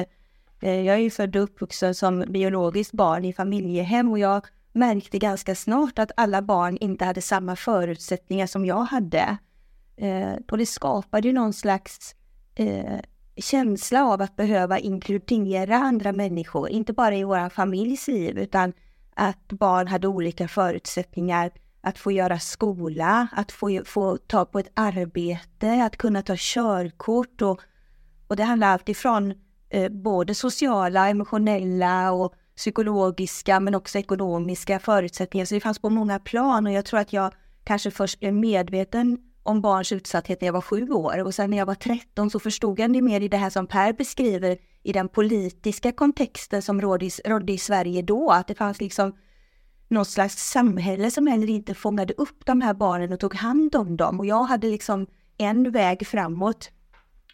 Eh, 0.61 0.81
jag 0.81 0.95
är 0.95 1.01
ju 1.01 1.11
född 1.11 1.37
och 1.37 1.43
uppvuxen 1.43 1.95
som 1.95 2.25
biologiskt 2.29 2.93
barn 2.93 3.25
i 3.25 3.33
familjehem 3.33 4.11
och 4.11 4.19
jag 4.19 4.47
märkte 4.73 5.19
ganska 5.19 5.55
snart 5.55 5.99
att 5.99 6.11
alla 6.17 6.43
barn 6.43 6.77
inte 6.81 7.05
hade 7.05 7.23
samma 7.23 7.57
förutsättningar 7.57 8.47
som 8.47 8.65
jag 8.65 8.83
hade. 8.83 9.39
Eh, 9.97 10.33
och 10.51 10.59
det 10.59 10.67
skapade 10.67 11.29
ju 11.29 11.35
någon 11.35 11.53
slags 11.53 12.15
eh, 12.57 13.01
känsla 13.37 14.05
av 14.05 14.23
att 14.23 14.37
behöva 14.37 14.79
inkludera 14.79 15.77
andra 15.77 16.13
människor, 16.13 16.69
inte 16.69 16.93
bara 16.93 17.17
i 17.17 17.25
vår 17.25 17.49
familjs 17.49 18.09
liv, 18.09 18.39
utan 18.39 18.73
att 19.15 19.49
barn 19.49 19.89
hade 19.89 20.09
olika 20.09 20.49
förutsättningar 20.49 21.51
att 21.81 21.99
få 21.99 22.13
göra 22.13 22.39
skola, 22.39 23.29
att 23.33 23.53
få, 23.53 23.83
få 23.85 24.17
ta 24.17 24.45
på 24.45 24.59
ett 24.59 24.71
arbete, 24.75 25.85
att 25.85 25.97
kunna 25.97 26.23
ta 26.23 26.35
körkort 26.39 27.43
och, 27.43 27.61
och 28.27 28.37
det 28.37 28.45
handlar 28.45 28.69
alltifrån 28.69 29.35
eh, 29.69 29.93
både 29.93 30.35
sociala, 30.35 31.09
emotionella 31.09 32.13
och 32.13 32.35
psykologiska 32.57 33.61
men 33.61 33.75
också 33.75 33.99
ekonomiska 33.99 34.79
förutsättningar. 34.79 35.45
Så 35.47 35.55
det 35.55 35.61
fanns 35.61 35.79
på 35.79 35.91
många 35.91 36.19
plan 36.19 36.67
och 36.67 36.73
jag 36.73 36.85
tror 36.85 37.01
att 37.01 37.13
jag 37.13 37.33
kanske 37.65 37.91
först 37.91 38.21
blev 38.21 38.35
medveten 38.35 39.19
om 39.47 39.61
barns 39.61 39.93
utsatthet 39.93 40.41
när 40.41 40.49
jag 40.49 40.53
var 40.53 40.61
sju 40.61 40.91
år 40.91 41.25
och 41.25 41.35
sen 41.35 41.51
när 41.51 41.59
jag 41.59 41.67
var 41.67 41.75
13 41.75 42.31
så 42.31 42.39
förstod 42.39 42.79
jag 42.79 42.93
det 42.93 43.03
mer 43.03 43.21
i 43.21 43.29
det 43.29 43.37
här 43.37 43.51
som 43.51 43.67
Per 43.67 43.93
beskriver 43.93 44.59
i 44.83 44.93
den 44.93 45.09
politiska 45.09 45.93
kontexten 45.93 46.63
som 46.63 46.81
rådde 46.81 47.07
i, 47.07 47.11
rådde 47.25 47.53
i 47.53 47.59
Sverige 47.59 48.03
då, 48.03 48.31
att 48.31 48.49
det 48.49 48.55
fanns 48.55 48.81
liksom 48.81 49.13
något 49.89 50.09
slags 50.09 50.51
samhälle 50.51 51.11
som 51.11 51.27
heller 51.27 51.51
inte 51.51 51.75
fångade 51.75 52.15
upp 52.15 52.47
de 52.47 52.61
här 52.61 52.75
barnen 52.75 53.13
och 53.13 53.21
tog 53.21 53.35
hand 53.35 53.77
om 53.77 53.97
dem. 53.97 54.21
Och 54.21 54.27
jag 54.27 54.45
hade 54.45 54.67
liksom 54.67 55.07
en 55.39 55.71
väg 55.71 56.07
framåt. 56.07 56.71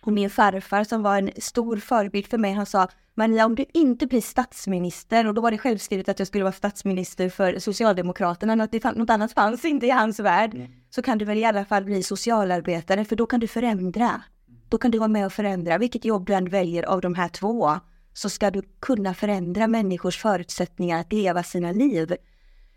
Och 0.05 0.13
min 0.13 0.31
farfar 0.31 0.85
som 0.85 1.03
var 1.03 1.19
en 1.19 1.31
stor 1.37 1.77
förebild 1.77 2.27
för 2.27 2.39
mig, 2.39 2.53
han 2.53 2.67
sa 2.67 2.89
Maria, 3.15 3.47
om 3.47 3.55
du 3.55 3.65
inte 3.75 4.07
blir 4.07 4.21
statsminister, 4.21 5.27
och 5.27 5.35
då 5.35 5.41
var 5.43 5.51
det 5.51 5.59
självskrivet 5.59 6.09
att 6.09 6.19
jag 6.19 6.29
skulle 6.29 6.45
vara 6.45 6.53
statsminister 6.53 7.29
för 7.29 7.59
Socialdemokraterna, 7.59 8.55
något, 8.55 8.97
något 8.97 9.11
annat 9.11 9.33
fanns 9.33 9.65
inte 9.65 9.87
i 9.87 9.91
hans 9.91 10.21
värld, 10.21 10.71
så 10.91 11.03
kan 11.03 11.19
du 11.19 11.25
väl 11.25 11.39
i 11.39 11.45
alla 11.45 11.65
fall 11.65 11.85
bli 11.85 12.03
socialarbetare, 12.03 13.05
för 13.05 13.17
då 13.17 13.27
kan 13.27 13.41
du 13.41 13.49
förändra. 13.49 14.23
Då 14.69 14.79
kan 14.79 14.91
du 14.91 14.99
vara 14.99 15.09
med 15.09 15.27
och 15.27 15.33
förändra, 15.33 15.79
vilket 15.79 16.05
jobb 16.05 16.27
du 16.27 16.35
än 16.35 16.49
väljer 16.49 16.83
av 16.83 17.01
de 17.01 17.15
här 17.15 17.29
två, 17.29 17.71
så 18.13 18.29
ska 18.29 18.51
du 18.51 18.63
kunna 18.81 19.15
förändra 19.15 19.67
människors 19.67 20.19
förutsättningar 20.19 21.01
att 21.01 21.13
leva 21.13 21.43
sina 21.43 21.73
liv. 21.73 22.17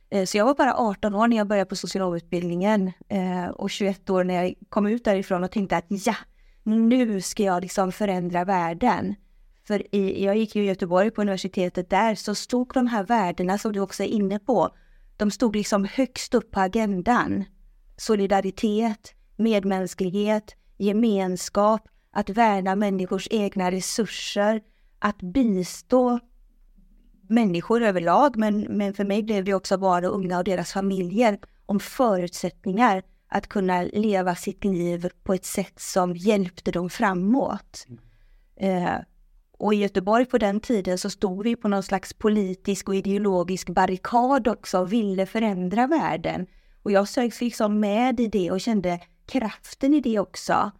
Eh, 0.09 0.25
Så 0.25 0.37
jag 0.37 0.45
var 0.45 0.53
bara 0.55 0.75
18 0.75 1.15
år 1.15 1.27
när 1.27 1.37
jag 1.37 1.47
började 1.47 1.69
på 1.69 1.75
socionomutbildningen 1.75 2.91
eh, 3.09 3.47
och 3.47 3.69
21 3.69 4.09
år 4.09 4.23
när 4.23 4.43
jag 4.43 4.53
kom 4.69 4.87
ut 4.87 5.03
därifrån 5.03 5.43
och 5.43 5.51
tänkte 5.51 5.77
att 5.77 5.85
ja, 5.89 6.15
nu 6.65 7.21
ska 7.21 7.43
jag 7.43 7.61
liksom 7.61 7.91
förändra 7.91 8.45
världen. 8.45 9.15
För 9.67 9.95
i, 9.95 10.23
jag 10.23 10.37
gick 10.37 10.55
ju 10.55 10.63
i 10.63 10.67
Göteborg 10.67 11.11
på 11.11 11.21
universitetet 11.21 11.89
där 11.89 12.15
så 12.15 12.35
stod 12.35 12.73
de 12.73 12.87
här 12.87 13.03
värdena 13.03 13.57
som 13.57 13.73
du 13.73 13.79
också 13.79 14.03
är 14.03 14.07
inne 14.07 14.39
på, 14.39 14.69
de 15.17 15.31
stod 15.31 15.55
liksom 15.55 15.85
högst 15.85 16.33
upp 16.33 16.51
på 16.51 16.59
agendan. 16.59 17.45
Solidaritet, 17.97 19.13
medmänsklighet, 19.35 20.55
gemenskap, 20.77 21.87
att 22.11 22.29
värna 22.29 22.75
människors 22.75 23.27
egna 23.31 23.71
resurser, 23.71 24.61
att 24.99 25.21
bistå 25.21 26.19
människor 27.29 27.83
överlag, 27.83 28.35
men, 28.37 28.61
men 28.61 28.93
för 28.93 29.05
mig 29.05 29.23
blev 29.23 29.43
det 29.43 29.53
också 29.53 29.77
barn 29.77 30.05
och 30.05 30.15
unga 30.15 30.37
och 30.37 30.43
deras 30.43 30.73
familjer 30.73 31.39
om 31.65 31.79
förutsättningar 31.79 33.03
att 33.35 33.47
kunna 33.47 33.81
leva 33.81 34.35
sitt 34.35 34.63
liv 34.63 35.09
på 35.23 35.33
ett 35.33 35.45
sätt 35.45 35.79
som 35.79 36.15
hjälpte 36.15 36.71
dem 36.71 36.89
framåt. 36.89 37.87
Eh, 38.55 38.95
och 39.57 39.73
i 39.73 39.77
Göteborg 39.77 40.25
på 40.25 40.37
den 40.37 40.59
tiden 40.59 40.97
så 40.97 41.09
stod 41.09 41.43
vi 41.43 41.55
på 41.55 41.67
någon 41.67 41.83
slags 41.83 42.13
politisk 42.13 42.89
och 42.89 42.95
ideologisk 42.95 43.69
barrikad 43.69 44.47
också 44.47 44.79
och 44.79 44.93
ville 44.93 45.25
förändra 45.25 45.87
världen. 45.87 46.47
Och 46.83 46.91
jag 46.91 47.07
sögs 47.07 47.41
liksom 47.41 47.79
med 47.79 48.19
i 48.19 48.27
det 48.27 48.51
och 48.51 48.61
kände 48.61 48.99
kraften 49.25 49.93
i 49.93 50.01
det 50.01 50.19
också. 50.19 50.71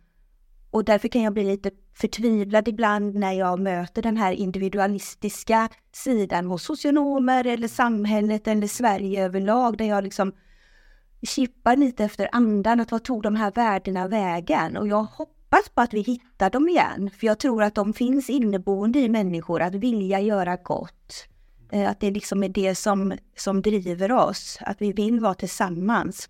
Och 0.72 0.86
därför 0.86 1.08
kan 1.08 1.22
jag 1.22 1.34
bli 1.34 1.44
lite 1.44 1.72
förtvivlad 1.94 2.68
ibland 2.68 3.16
när 3.16 3.34
jag 3.34 3.60
möter 3.60 4.02
den 4.02 4.18
här 4.18 4.32
individualistiska 4.32 5.70
sidan 5.92 6.46
hos 6.46 6.64
socionomer 6.64 7.48
eller 7.48 7.68
samhället 7.68 8.48
eller 8.48 8.68
Sverige 8.68 9.26
överlag 9.26 9.78
där 9.78 9.86
jag 9.86 10.04
liksom 10.04 10.34
kippar 11.26 11.76
lite 11.76 12.04
efter 12.04 12.30
andan 12.32 12.80
att 12.80 12.92
vad 12.92 13.04
tog 13.04 13.24
de 13.24 13.36
här 13.36 13.52
värdena 13.52 14.08
vägen? 14.08 14.78
Och 14.78 14.88
jag 14.88 15.04
hoppas 15.04 15.70
på 15.70 15.82
att 15.82 15.94
vi 15.94 16.02
hittar 16.02 16.50
dem 16.50 16.70
igen, 16.70 17.10
för 17.20 17.28
jag 17.28 17.40
tror 17.40 17.64
att 17.64 17.76
de 17.76 17.94
finns 17.94 18.30
inneboende 18.30 19.00
i 19.00 19.10
människor, 19.10 19.62
att 19.62 19.76
vilja 19.76 20.20
göra 20.20 20.56
gott. 20.56 21.28
Eh, 21.72 21.90
att 21.90 22.00
det 22.00 22.12
liksom 22.12 22.44
är 22.44 22.50
det 22.50 22.76
som, 22.76 23.14
som 23.36 23.62
driver 23.62 24.12
oss, 24.12 24.58
att 24.62 24.82
vi 24.82 24.94
vill 24.94 25.20
vara 25.20 25.34
tillsammans 25.34 26.30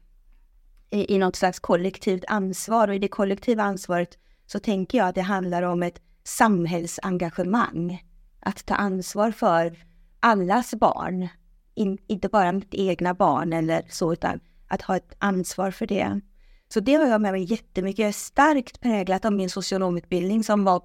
i, 0.89 1.15
i 1.15 1.17
något 1.17 1.35
slags 1.35 1.59
kollektivt 1.59 2.23
ansvar. 2.27 2.87
Och 2.87 2.95
i 2.95 2.99
det 2.99 3.07
kollektiva 3.07 3.63
ansvaret 3.63 4.17
så 4.45 4.59
tänker 4.59 4.97
jag 4.97 5.07
att 5.07 5.15
det 5.15 5.21
handlar 5.21 5.63
om 5.63 5.83
ett 5.83 6.01
samhällsengagemang. 6.23 8.03
Att 8.39 8.65
ta 8.65 8.75
ansvar 8.75 9.31
för 9.31 9.77
allas 10.19 10.73
barn, 10.73 11.27
In, 11.77 11.97
inte 12.07 12.29
bara 12.29 12.51
mitt 12.51 12.73
egna 12.73 13.13
barn 13.13 13.53
eller 13.53 13.85
så, 13.89 14.13
utan 14.13 14.39
att 14.75 14.81
ha 14.81 14.95
ett 14.95 15.15
ansvar 15.19 15.71
för 15.71 15.87
det. 15.87 16.21
Så 16.67 16.79
det 16.79 16.93
har 16.93 17.05
jag 17.05 17.21
med 17.21 17.31
mig 17.31 17.43
jättemycket. 17.43 17.99
Jag 17.99 18.07
är 18.07 18.13
starkt 18.13 18.81
präglat 18.81 19.25
av 19.25 19.33
min 19.33 19.49
socionomutbildning 19.49 20.43
som 20.43 20.63
var 20.63 20.81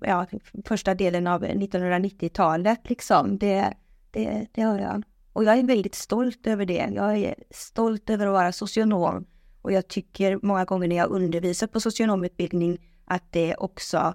ja, 0.00 0.26
första 0.64 0.94
delen 0.94 1.26
av 1.26 1.44
1990-talet. 1.44 2.80
Liksom. 2.84 3.38
Det, 3.38 3.74
det, 4.10 4.46
det 4.52 4.62
har 4.62 4.78
jag. 4.78 5.02
Och 5.32 5.44
jag 5.44 5.58
är 5.58 5.62
väldigt 5.62 5.94
stolt 5.94 6.46
över 6.46 6.66
det. 6.66 6.90
Jag 6.94 7.18
är 7.18 7.34
stolt 7.50 8.10
över 8.10 8.26
att 8.26 8.32
vara 8.32 8.52
socionom 8.52 9.26
Och 9.62 9.72
jag 9.72 9.88
tycker 9.88 10.38
många 10.42 10.64
gånger 10.64 10.88
när 10.88 10.96
jag 10.96 11.10
undervisar 11.10 11.66
på 11.66 11.80
socionomutbildning 11.80 12.78
att 13.04 13.32
det 13.32 13.54
också 13.54 14.14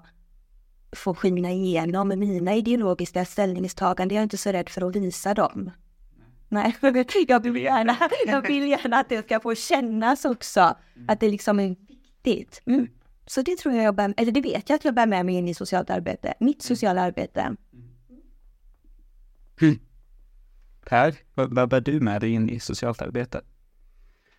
får 0.92 1.14
skina 1.14 1.50
igenom 1.50 2.08
mina 2.08 2.54
ideologiska 2.54 3.24
ställningstaganden. 3.24 4.14
Jag 4.14 4.20
är 4.20 4.24
inte 4.24 4.36
så 4.36 4.52
rädd 4.52 4.68
för 4.68 4.88
att 4.88 4.96
visa 4.96 5.34
dem. 5.34 5.70
Nej, 6.48 6.76
jag 7.28 7.42
vill 7.42 7.56
gärna, 7.56 7.96
jag 8.26 8.42
vill 8.42 8.68
gärna 8.68 8.96
att 8.96 9.08
det 9.08 9.22
ska 9.26 9.40
få 9.40 9.54
kännas 9.54 10.24
också. 10.24 10.76
Att 11.08 11.20
det 11.20 11.30
liksom 11.30 11.60
är 11.60 11.68
viktigt. 11.68 12.62
Mm. 12.66 12.88
Så 13.26 13.42
det 13.42 13.56
tror 13.58 13.74
jag 13.74 13.84
jag 13.84 13.94
bär, 13.94 14.14
eller 14.16 14.32
det 14.32 14.40
vet 14.40 14.68
jag 14.68 14.76
att 14.76 14.84
jag 14.84 14.94
bär 14.94 15.06
med 15.06 15.26
mig 15.26 15.34
in 15.34 15.48
i 15.48 15.54
socialt 15.54 15.90
arbete. 15.90 16.34
Mitt 16.40 16.62
sociala 16.62 17.02
arbete. 17.02 17.56
Mm. 19.60 19.78
Per, 20.88 21.14
vad, 21.34 21.54
vad 21.54 21.68
bär 21.68 21.80
du 21.80 22.00
med 22.00 22.20
dig 22.20 22.30
in 22.30 22.50
i 22.50 22.60
socialt 22.60 23.02
arbete? 23.02 23.40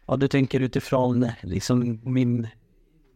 Ja, 0.08 0.18
du 0.18 0.28
tänker 0.28 0.60
utifrån 0.60 1.32
liksom 1.42 2.02
min 2.04 2.48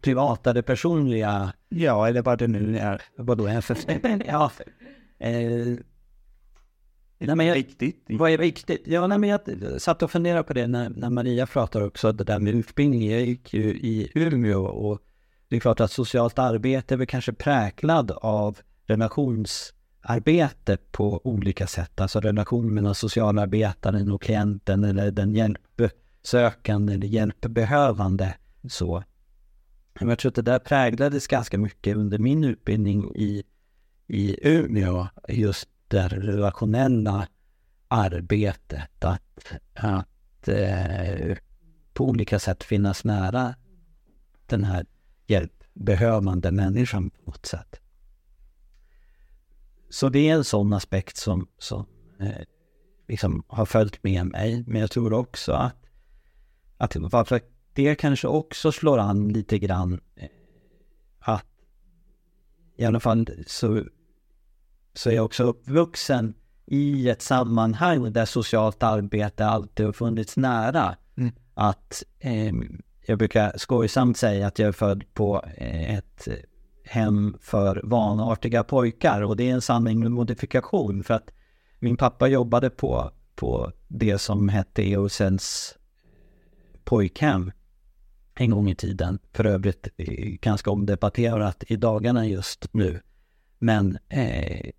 privata, 0.02 0.54
det 0.54 0.64
personliga... 0.64 1.54
Ja, 1.70 2.08
eller 2.08 2.22
vad 2.22 2.40
det 2.40 2.48
nu 2.48 2.78
är. 2.78 3.02
Vad 3.16 3.38
då 3.38 3.46
är 3.46 3.62
för... 3.62 3.78
ja. 4.26 4.52
Eh, 5.20 5.78
nej, 7.28 7.36
men 7.36 7.46
jag, 7.46 7.56
viktigt. 7.56 8.06
Vad 8.10 8.32
är 8.32 8.38
viktigt? 8.38 8.82
Ja, 8.86 9.08
nej, 9.08 9.18
men 9.18 9.30
jag 9.30 9.42
satt 9.82 10.04
och 10.04 10.12
funderade 10.12 10.44
på 10.44 10.54
det 10.54 10.68
när, 10.68 10.90
när 10.90 11.10
Maria 11.10 11.46
pratade 11.46 11.86
också, 11.86 12.12
det 12.12 12.24
där 12.24 12.40
med 12.40 12.56
utbildning. 12.56 13.12
Jag 13.12 13.22
gick 13.22 13.54
ju 13.54 13.64
i 13.64 14.12
Umeå 14.16 14.66
och 14.66 15.02
det 15.48 15.56
är 15.56 15.60
klart 15.60 15.80
att 15.80 15.92
socialt 15.92 16.40
arbete 16.40 16.96
är 16.96 16.98
väl 16.98 17.08
kanske 17.08 17.34
präglad 17.34 18.12
av 18.12 18.58
relationsarbete 18.86 20.78
på 20.92 21.22
olika 21.24 21.68
sätt. 21.68 22.02
Alltså 22.02 22.20
relation 22.20 22.74
mellan 22.74 22.96
socialarbetaren 22.96 24.12
och 24.12 24.22
klienten 24.22 24.84
eller 24.84 25.12
den 25.12 25.34
hjälpsökande 25.34 26.94
eller 26.94 27.08
hjälpbehövande. 27.08 28.36
Så. 28.70 29.04
Jag 30.00 30.20
tror 30.20 30.30
att 30.30 30.36
det 30.36 30.42
där 30.42 30.60
präglades 30.60 31.28
ganska 31.28 31.58
mycket 31.58 31.98
under 31.98 32.20
min 32.20 32.44
utbildning 32.44 33.16
i, 33.16 33.44
i 34.08 34.38
Umeå. 34.50 35.08
Just 35.28 35.70
det 35.92 36.08
relationella 36.08 37.28
arbetet. 37.88 39.06
Att, 39.06 39.54
att 39.74 40.48
eh, 40.48 41.38
på 41.94 42.10
olika 42.10 42.40
sätt 42.40 42.64
finnas 42.64 43.04
nära 43.04 43.56
den 44.46 44.64
här 44.64 44.86
hjälpbehövande 45.28 46.52
människan 46.52 47.10
på 47.10 47.32
något 47.32 47.46
sätt. 47.46 47.82
Så 49.90 50.10
det 50.10 50.30
är 50.30 50.34
en 50.34 50.44
sån 50.44 50.74
aspekt 50.74 51.18
som, 51.18 51.48
som 51.58 51.86
eh, 52.20 52.46
liksom 53.08 53.44
har 53.48 53.66
följt 53.66 54.04
med 54.04 54.26
mig. 54.26 54.64
Men 54.68 54.82
jag 54.82 54.92
tror 54.92 55.14
också 55.14 55.52
att, 55.52 55.86
att 56.78 56.96
varför 56.96 57.42
det 57.74 57.96
kanske 57.96 58.28
också 58.28 58.72
slår 58.72 58.98
an 58.98 59.30
lite 59.30 59.60
grann 59.60 60.02
eh, 60.16 60.30
att 61.20 61.46
i 62.76 62.86
alla 62.86 63.00
fall 63.00 63.28
så, 63.48 63.84
så 64.94 65.10
är 65.10 65.14
jag 65.14 65.26
också 65.26 65.44
uppvuxen 65.44 66.34
i 66.66 67.10
ett 67.10 67.22
sammanhang 67.22 68.14
där 68.14 68.26
socialt 68.26 68.84
arbete 68.84 69.46
alltid 69.46 69.86
har 69.86 69.94
funnits 69.94 70.38
nära. 70.38 70.96
Mm. 71.18 71.34
Att 71.54 72.04
eh, 72.20 72.54
jag 73.06 73.18
brukar 73.18 73.58
skojsamt 73.58 74.18
säga 74.18 74.48
att 74.48 74.60
jag 74.60 74.68
är 74.68 74.72
född 74.72 75.04
på 75.14 75.46
eh, 75.58 75.98
ett 75.98 76.28
hem 76.84 77.38
för 77.42 77.82
vanartiga 77.84 78.64
pojkar 78.64 79.22
och 79.22 79.38
det 79.38 79.50
är 79.50 79.54
en 79.54 79.62
sanning 79.62 80.00
med 80.00 80.12
modifikation 80.12 81.04
för 81.04 81.14
att 81.14 81.32
min 81.80 81.98
pappa 81.98 82.28
jobbade 82.28 82.70
på, 82.70 83.12
på 83.36 83.72
det 83.88 84.18
som 84.18 84.50
hette 84.50 84.92
Eosens 84.92 85.78
pojkhem 86.84 87.52
en 88.36 88.50
gång 88.50 88.70
i 88.70 88.76
tiden. 88.76 89.20
För 89.34 89.46
övrigt 89.46 89.88
ganska 90.42 90.72
omdebatterat 90.72 91.64
i 91.68 91.76
dagarna 91.76 92.26
just 92.28 92.74
nu. 92.74 93.02
Men 93.60 93.98
eh, 94.10 94.72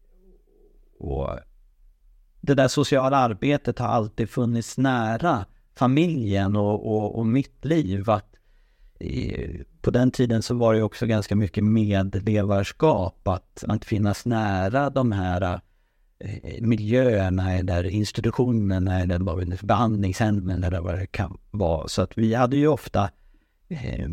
och 1.02 1.38
det 2.40 2.54
där 2.54 2.68
sociala 2.68 3.16
arbetet 3.16 3.78
har 3.78 3.86
alltid 3.86 4.30
funnits 4.30 4.78
nära 4.78 5.46
familjen 5.74 6.56
och, 6.56 6.86
och, 6.96 7.18
och 7.18 7.26
mitt 7.26 7.64
liv. 7.64 8.10
Att, 8.10 8.34
på 9.80 9.90
den 9.90 10.10
tiden 10.10 10.42
så 10.42 10.54
var 10.54 10.74
det 10.74 10.82
också 10.82 11.06
ganska 11.06 11.36
mycket 11.36 11.64
medlevarskap, 11.64 13.28
att, 13.28 13.64
att 13.68 13.84
finnas 13.84 14.26
nära 14.26 14.90
de 14.90 15.12
här 15.12 15.60
eh, 16.18 16.62
miljöerna 16.62 17.52
eller 17.52 17.84
institutionerna 17.84 19.00
eller 19.00 19.64
behandlingshemmen 19.66 20.64
eller 20.64 20.80
vad 20.80 20.98
det 20.98 21.06
kan 21.06 21.38
vara. 21.50 21.88
Så 21.88 22.02
att 22.02 22.18
vi 22.18 22.34
hade 22.34 22.56
ju 22.56 22.68
ofta 22.68 23.10
eh, 23.68 24.08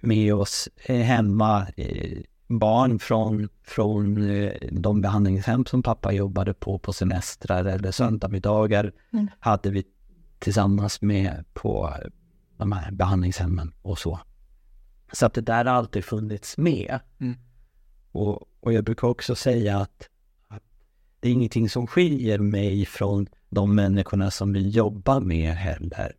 med 0.00 0.34
oss 0.34 0.68
eh, 0.86 0.96
hemma 0.96 1.66
barn 2.46 2.98
från, 2.98 3.48
från 3.62 4.14
de 4.72 5.00
behandlingshem 5.00 5.64
som 5.66 5.82
pappa 5.82 6.12
jobbade 6.12 6.54
på 6.54 6.78
på 6.78 6.92
semestrar 6.92 7.64
eller 7.64 7.90
söndagsmiddagar 7.90 8.92
mm. 9.12 9.28
hade 9.40 9.70
vi 9.70 9.84
tillsammans 10.38 11.02
med 11.02 11.44
på 11.52 11.94
de 12.56 12.72
här 12.72 12.92
behandlingshemmen 12.92 13.72
och 13.82 13.98
så. 13.98 14.20
Så 15.12 15.26
att 15.26 15.34
det 15.34 15.40
där 15.40 15.64
har 15.64 15.72
alltid 15.72 16.04
funnits 16.04 16.58
med. 16.58 17.00
Mm. 17.20 17.38
Och, 18.12 18.48
och 18.60 18.72
jag 18.72 18.84
brukar 18.84 19.08
också 19.08 19.34
säga 19.34 19.78
att, 19.78 20.08
att 20.48 20.62
det 21.20 21.28
är 21.28 21.32
ingenting 21.32 21.68
som 21.68 21.86
skiljer 21.86 22.38
mig 22.38 22.86
från 22.86 23.26
de 23.48 23.74
människorna 23.74 24.30
som 24.30 24.52
vi 24.52 24.68
jobbar 24.68 25.20
med 25.20 25.52
heller 25.54 26.12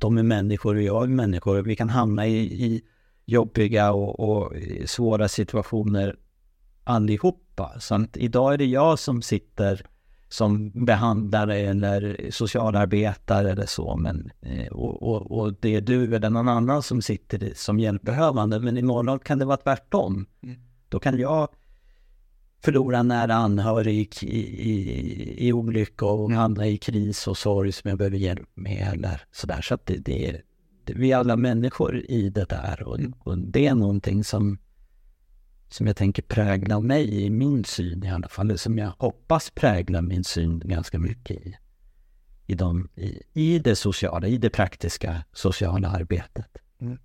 de 0.00 0.18
är 0.18 0.22
människor 0.22 0.74
och 0.74 0.82
jag 0.82 1.02
är 1.02 1.08
människor. 1.08 1.62
Vi 1.62 1.76
kan 1.76 1.88
hamna 1.88 2.26
i, 2.26 2.64
i 2.64 2.82
jobbiga 3.24 3.92
och, 3.92 4.20
och, 4.20 4.52
svåra 4.86 5.28
situationer 5.28 6.16
allihopa. 6.84 7.72
Så 7.80 7.94
att 7.94 8.16
idag 8.16 8.54
är 8.54 8.58
det 8.58 8.66
jag 8.66 8.98
som 8.98 9.22
sitter 9.22 9.86
som 10.28 10.70
behandlare 10.70 11.58
eller 11.58 12.30
socialarbetare 12.30 13.50
eller 13.50 13.66
så. 13.66 13.96
Men, 13.96 14.30
eh, 14.40 14.72
och, 14.72 15.02
och, 15.02 15.38
och, 15.38 15.54
det 15.60 15.74
är 15.74 15.80
du 15.80 16.16
eller 16.16 16.30
någon 16.30 16.48
annan 16.48 16.82
som 16.82 17.02
sitter 17.02 17.52
som 17.54 17.78
hjälpbehövande. 17.78 18.60
Men 18.60 18.78
imorgon 18.78 19.18
kan 19.18 19.38
det 19.38 19.44
vara 19.44 19.56
tvärtom. 19.56 20.26
Mm. 20.42 20.60
Då 20.88 20.98
kan 20.98 21.18
jag 21.18 21.48
förlora 22.64 22.98
en 22.98 23.08
nära 23.08 23.34
anhörig 23.34 24.14
i, 24.22 24.40
i, 24.70 25.48
i 25.48 25.52
olycka 25.52 26.06
och 26.06 26.32
hamna 26.32 26.66
i 26.66 26.78
kris 26.78 27.26
och 27.26 27.36
sorg 27.36 27.72
som 27.72 27.88
jag 27.88 27.98
behöver 27.98 28.16
hjälp 28.16 28.48
med 28.54 28.88
eller 28.92 29.22
sådär. 29.32 29.60
Så 29.62 29.74
att 29.74 29.86
det, 29.86 29.96
det, 29.96 30.28
är, 30.28 30.42
vi 30.90 31.12
är 31.12 31.16
alla 31.16 31.36
människor 31.36 31.96
i 31.96 32.30
det 32.30 32.48
där 32.48 32.82
och, 32.82 32.98
mm. 32.98 33.14
och, 33.18 33.38
det 33.38 33.66
är 33.66 33.74
någonting 33.74 34.24
som, 34.24 34.58
som 35.68 35.86
jag 35.86 35.96
tänker 35.96 36.22
prägla 36.22 36.80
mig 36.80 37.24
i 37.24 37.30
min 37.30 37.64
syn 37.64 38.04
i 38.04 38.10
alla 38.10 38.28
fall. 38.28 38.58
Som 38.58 38.78
jag 38.78 38.92
hoppas 38.98 39.50
prägla 39.50 40.02
min 40.02 40.24
syn 40.24 40.62
ganska 40.64 40.98
mycket 40.98 41.36
i, 41.36 41.56
i, 42.46 42.54
de, 42.54 42.88
i, 42.94 43.22
i 43.32 43.58
det 43.58 43.76
sociala, 43.76 44.26
i 44.26 44.38
det 44.38 44.50
praktiska 44.50 45.24
sociala 45.32 45.88
arbetet. 45.88 46.58
Mm. 46.80 46.98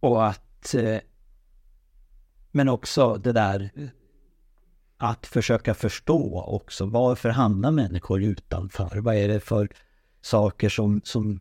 Och 0.00 0.26
att 0.26 0.74
eh, 0.74 0.98
men 2.50 2.68
också 2.68 3.14
det 3.14 3.32
där 3.32 3.70
att 4.96 5.26
försöka 5.26 5.74
förstå 5.74 6.44
också 6.46 6.86
varför 6.86 7.28
hamnar 7.28 7.70
människor 7.70 8.22
utanför? 8.22 8.98
Vad 9.00 9.14
är 9.14 9.28
det 9.28 9.40
för 9.40 9.68
saker 10.26 10.68
som, 10.68 11.00
som, 11.04 11.40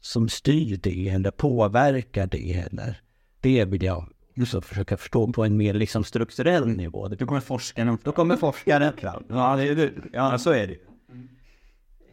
som 0.00 0.28
styr 0.28 0.76
det 0.82 1.08
eller 1.08 1.30
påverkar 1.30 2.26
det? 2.26 2.52
Eller 2.52 3.00
det 3.40 3.64
vill 3.64 3.82
jag 3.82 4.08
också 4.40 4.60
försöka 4.60 4.96
förstå 4.96 5.32
på 5.32 5.44
en 5.44 5.56
mer 5.56 5.74
liksom 5.74 6.04
strukturell 6.04 6.68
nivå. 6.68 7.08
Då 7.08 7.26
kommer 7.26 7.40
forskaren 7.40 7.98
Då 8.02 8.12
kommer 8.12 8.36
forskaren 8.36 8.92
fram. 8.96 9.24
Ja, 9.28 9.56
det 9.56 9.68
är, 9.68 9.92
ja, 10.12 10.38
så 10.38 10.50
är 10.50 10.66
det 10.66 10.76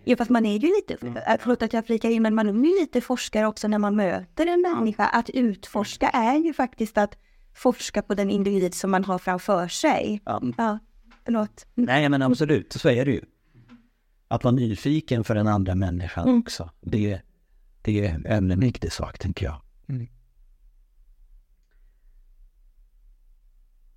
Ja, 0.06 0.16
fast 0.16 0.30
man 0.30 0.46
är 0.46 0.58
ju 0.58 0.68
lite, 0.68 0.98
förlåt 1.40 1.62
att 1.62 1.74
jag 1.74 1.86
flikar 1.86 2.10
in, 2.10 2.22
men 2.22 2.36
man 2.36 2.50
är 2.50 2.54
ju 2.54 2.80
lite 2.80 3.02
forskare 3.02 3.48
också 3.48 3.68
när 3.68 3.80
man 3.80 3.96
möter 3.96 4.46
en 4.46 4.62
människa. 4.62 5.06
Att 5.06 5.30
utforska 5.30 6.10
är 6.10 6.36
ju 6.36 6.54
faktiskt 6.54 6.98
att 6.98 7.18
forska 7.56 8.02
på 8.02 8.14
den 8.14 8.30
individ 8.30 8.74
som 8.74 8.92
man 8.92 9.04
har 9.04 9.20
framför 9.20 9.68
sig. 9.68 10.22
Ja. 10.26 10.42
ja 10.58 10.80
förlåt. 11.26 11.66
Nej, 11.76 12.10
men 12.10 12.22
absolut, 12.22 12.74
så 12.74 12.90
är 12.90 13.06
det 13.06 13.12
ju. 13.12 13.22
Att 14.34 14.44
vara 14.44 14.56
nyfiken 14.56 15.24
för 15.24 15.36
den 15.36 15.48
andra 15.48 15.76
människan 15.76 16.28
mm. 16.28 16.40
också. 16.40 16.70
Det, 16.82 17.22
det 17.82 18.06
är 18.06 18.22
en 18.26 18.60
viktig 18.60 18.92
sak, 18.92 19.20
tänker 19.20 19.46
jag. 19.46 19.62
Mm. 19.90 20.08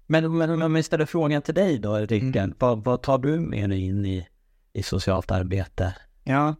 Men, 0.06 0.36
men 0.38 0.62
om 0.62 0.76
jag 0.76 0.84
ställer 0.84 1.06
frågan 1.06 1.42
till 1.42 1.54
dig 1.54 1.78
då, 1.78 1.96
Rickard. 1.96 2.36
Mm. 2.36 2.54
Vad, 2.58 2.84
vad 2.84 3.02
tar 3.02 3.18
du 3.18 3.40
med 3.40 3.70
dig 3.70 3.80
in 3.80 4.06
i, 4.06 4.28
i 4.72 4.82
socialt 4.82 5.30
arbete? 5.30 5.94
Ja, 6.24 6.54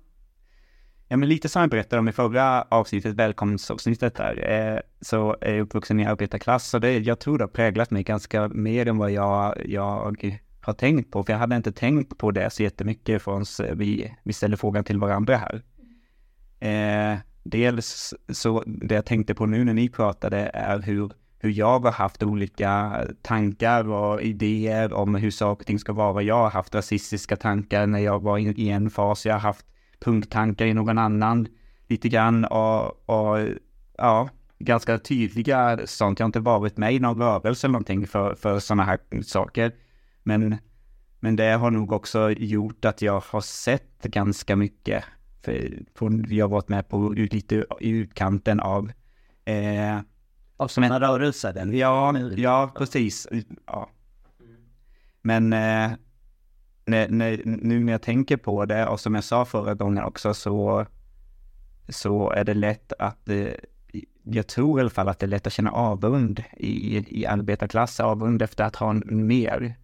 Ja, 1.09 1.17
men 1.17 1.29
lite 1.29 1.49
som 1.49 1.61
jag 1.61 1.71
berättade 1.71 2.01
om 2.01 2.09
i 2.09 2.13
förra 2.13 2.63
avsnittet, 2.63 3.15
välkomstavsnittet 3.15 4.15
där, 4.15 4.51
eh, 4.51 4.81
så 5.01 5.37
är 5.41 5.55
jag 5.55 5.61
uppvuxen 5.61 6.01
i 6.01 6.07
arbetarklass 6.07 6.75
och 6.75 6.81
det, 6.81 6.99
jag 6.99 7.19
tror 7.19 7.39
det 7.39 7.45
har 7.45 7.49
präglat 7.49 7.91
mig 7.91 8.03
ganska 8.03 8.49
mer 8.49 8.89
än 8.89 8.99
vad 8.99 9.11
jag, 9.11 9.67
jag 9.67 10.25
har 10.67 10.75
tänkt 10.75 11.11
på, 11.11 11.25
för 11.25 11.33
jag 11.33 11.39
hade 11.39 11.57
inte 11.57 11.73
tänkt 11.73 12.19
på 12.19 12.31
det 12.31 12.51
så 12.51 12.63
jättemycket 12.63 13.23
förrän 13.23 13.69
eh, 13.69 13.75
vi, 13.75 14.15
vi 14.23 14.33
ställde 14.33 14.57
frågan 14.57 14.85
till 14.85 14.99
varandra 14.99 15.37
här. 15.37 15.63
Eh, 16.61 17.19
dels 17.43 18.15
så 18.29 18.63
det 18.67 18.95
jag 18.95 19.07
tänkte 19.07 19.35
på 19.35 19.47
nu 19.47 19.65
när 19.65 19.75
ni 19.75 19.89
pratade 19.89 20.51
är 20.55 20.79
hur, 20.79 21.13
hur 21.39 21.51
jag 21.51 21.79
har 21.79 21.93
haft 21.93 22.23
olika 22.23 23.03
tankar 23.23 23.89
och 23.89 24.23
idéer 24.23 24.93
om 24.93 25.15
hur 25.15 25.31
saker 25.31 25.63
och 25.63 25.67
ting 25.67 25.79
ska 25.79 25.93
vara. 25.93 26.23
Jag 26.23 26.35
har 26.35 26.51
haft 26.51 26.75
rasistiska 26.75 27.37
tankar 27.37 27.87
när 27.87 27.99
jag 27.99 28.23
var 28.23 28.39
i 28.39 28.69
en 28.71 28.91
fas. 28.91 29.27
Jag 29.27 29.35
har 29.35 29.41
haft 29.41 29.67
punktankar 30.01 30.67
i 30.67 30.75
någon 30.75 30.99
annan 30.99 31.49
lite 31.89 32.09
grann 32.09 32.45
och, 32.45 33.09
och 33.09 33.49
ja, 33.99 34.29
ganska 34.59 34.99
tydliga 34.99 35.79
sånt. 35.85 36.19
Jag 36.19 36.25
har 36.25 36.29
inte 36.29 36.41
varit 36.41 36.77
med 36.77 36.95
i 36.95 36.99
någon 36.99 37.19
rörelse 37.19 37.67
eller 37.67 37.73
någonting 37.73 38.07
för, 38.07 38.35
för 38.35 38.59
sådana 38.59 38.85
här 38.85 38.99
saker. 39.23 39.73
Men, 40.27 40.57
men 41.21 41.37
det 41.37 41.53
har 41.53 41.71
nog 41.71 41.93
också 41.93 42.31
gjort 42.31 42.85
att 42.85 43.03
jag 43.03 43.23
har 43.27 43.41
sett 43.41 44.03
ganska 44.03 44.57
mycket. 44.57 45.05
För, 45.43 45.79
för 45.95 46.33
jag 46.33 46.45
har 46.45 46.51
varit 46.51 46.69
med 46.69 46.89
på 46.89 47.09
lite 47.09 47.65
i 47.81 47.91
utkanten 47.91 48.61
av 48.61 48.93
eh, 49.45 50.01
av 50.57 50.69
sådana 50.69 51.01
rörelser? 51.01 51.53
Den. 51.53 51.77
Ja, 51.77 52.19
ja, 52.19 52.73
precis. 52.77 53.29
Ja. 53.67 53.91
Men 55.23 55.53
eh, 55.53 55.91
när, 56.85 57.09
när, 57.09 57.41
nu 57.45 57.85
när 57.85 57.93
jag 57.93 58.03
tänker 58.03 58.37
på 58.37 58.65
det 58.65 58.87
och 58.87 59.01
som 59.01 59.15
jag 59.15 59.25
sa 59.25 59.45
förra 59.45 59.75
gången 59.75 60.05
också 60.05 60.35
så, 60.35 60.87
så 61.89 62.31
är 62.31 62.45
det 62.45 62.55
lätt 62.55 62.93
att 62.99 63.29
eh, 63.29 63.49
jag 64.23 64.47
tror 64.47 64.79
i 64.79 64.81
alla 64.81 64.91
fall 64.91 65.09
att 65.09 65.19
det 65.19 65.27
är 65.27 65.29
lätt 65.29 65.47
att 65.47 65.53
känna 65.53 65.71
avund 65.71 66.43
i, 66.57 67.05
i 67.21 67.27
arbetarklass, 67.27 68.01
avund 68.01 68.43
efter 68.43 68.65
att 68.65 68.77
ha 68.77 68.93
mer. 69.07 69.77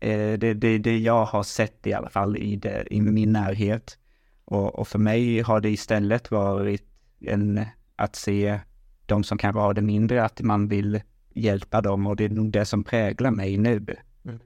Eh, 0.00 0.38
det, 0.38 0.54
det, 0.54 0.78
det 0.78 0.98
jag 0.98 1.24
har 1.24 1.42
sett 1.42 1.86
i 1.86 1.92
alla 1.92 2.10
fall 2.10 2.36
i, 2.36 2.56
det, 2.56 2.86
i 2.90 3.00
min 3.00 3.32
närhet. 3.32 3.98
Och, 4.44 4.78
och, 4.78 4.88
för 4.88 4.98
mig 4.98 5.40
har 5.40 5.60
det 5.60 5.70
istället 5.70 6.30
varit 6.30 6.84
en, 7.20 7.64
att 7.96 8.16
se 8.16 8.60
de 9.06 9.24
som 9.24 9.38
kanske 9.38 9.60
har 9.60 9.74
det 9.74 9.82
mindre, 9.82 10.24
att 10.24 10.40
man 10.40 10.68
vill 10.68 11.00
hjälpa 11.34 11.80
dem 11.80 12.06
och 12.06 12.16
det 12.16 12.24
är 12.24 12.28
nog 12.28 12.50
det 12.50 12.64
som 12.64 12.84
präglar 12.84 13.30
mig 13.30 13.56
nu. 13.58 13.96
Mm. 14.24 14.40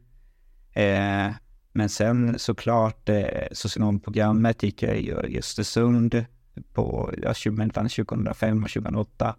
Eh, 0.73 1.35
men 1.73 1.89
sen 1.89 2.39
såklart 2.39 3.09
eh, 3.09 3.47
socionomprogrammet 3.53 4.63
gick 4.63 4.83
jag 4.83 4.97
i 4.99 5.39
Östersund 5.39 6.25
på 6.73 7.15
ja, 7.23 7.35
2005 7.35 8.65
och 8.65 8.71
2008. 8.71 9.37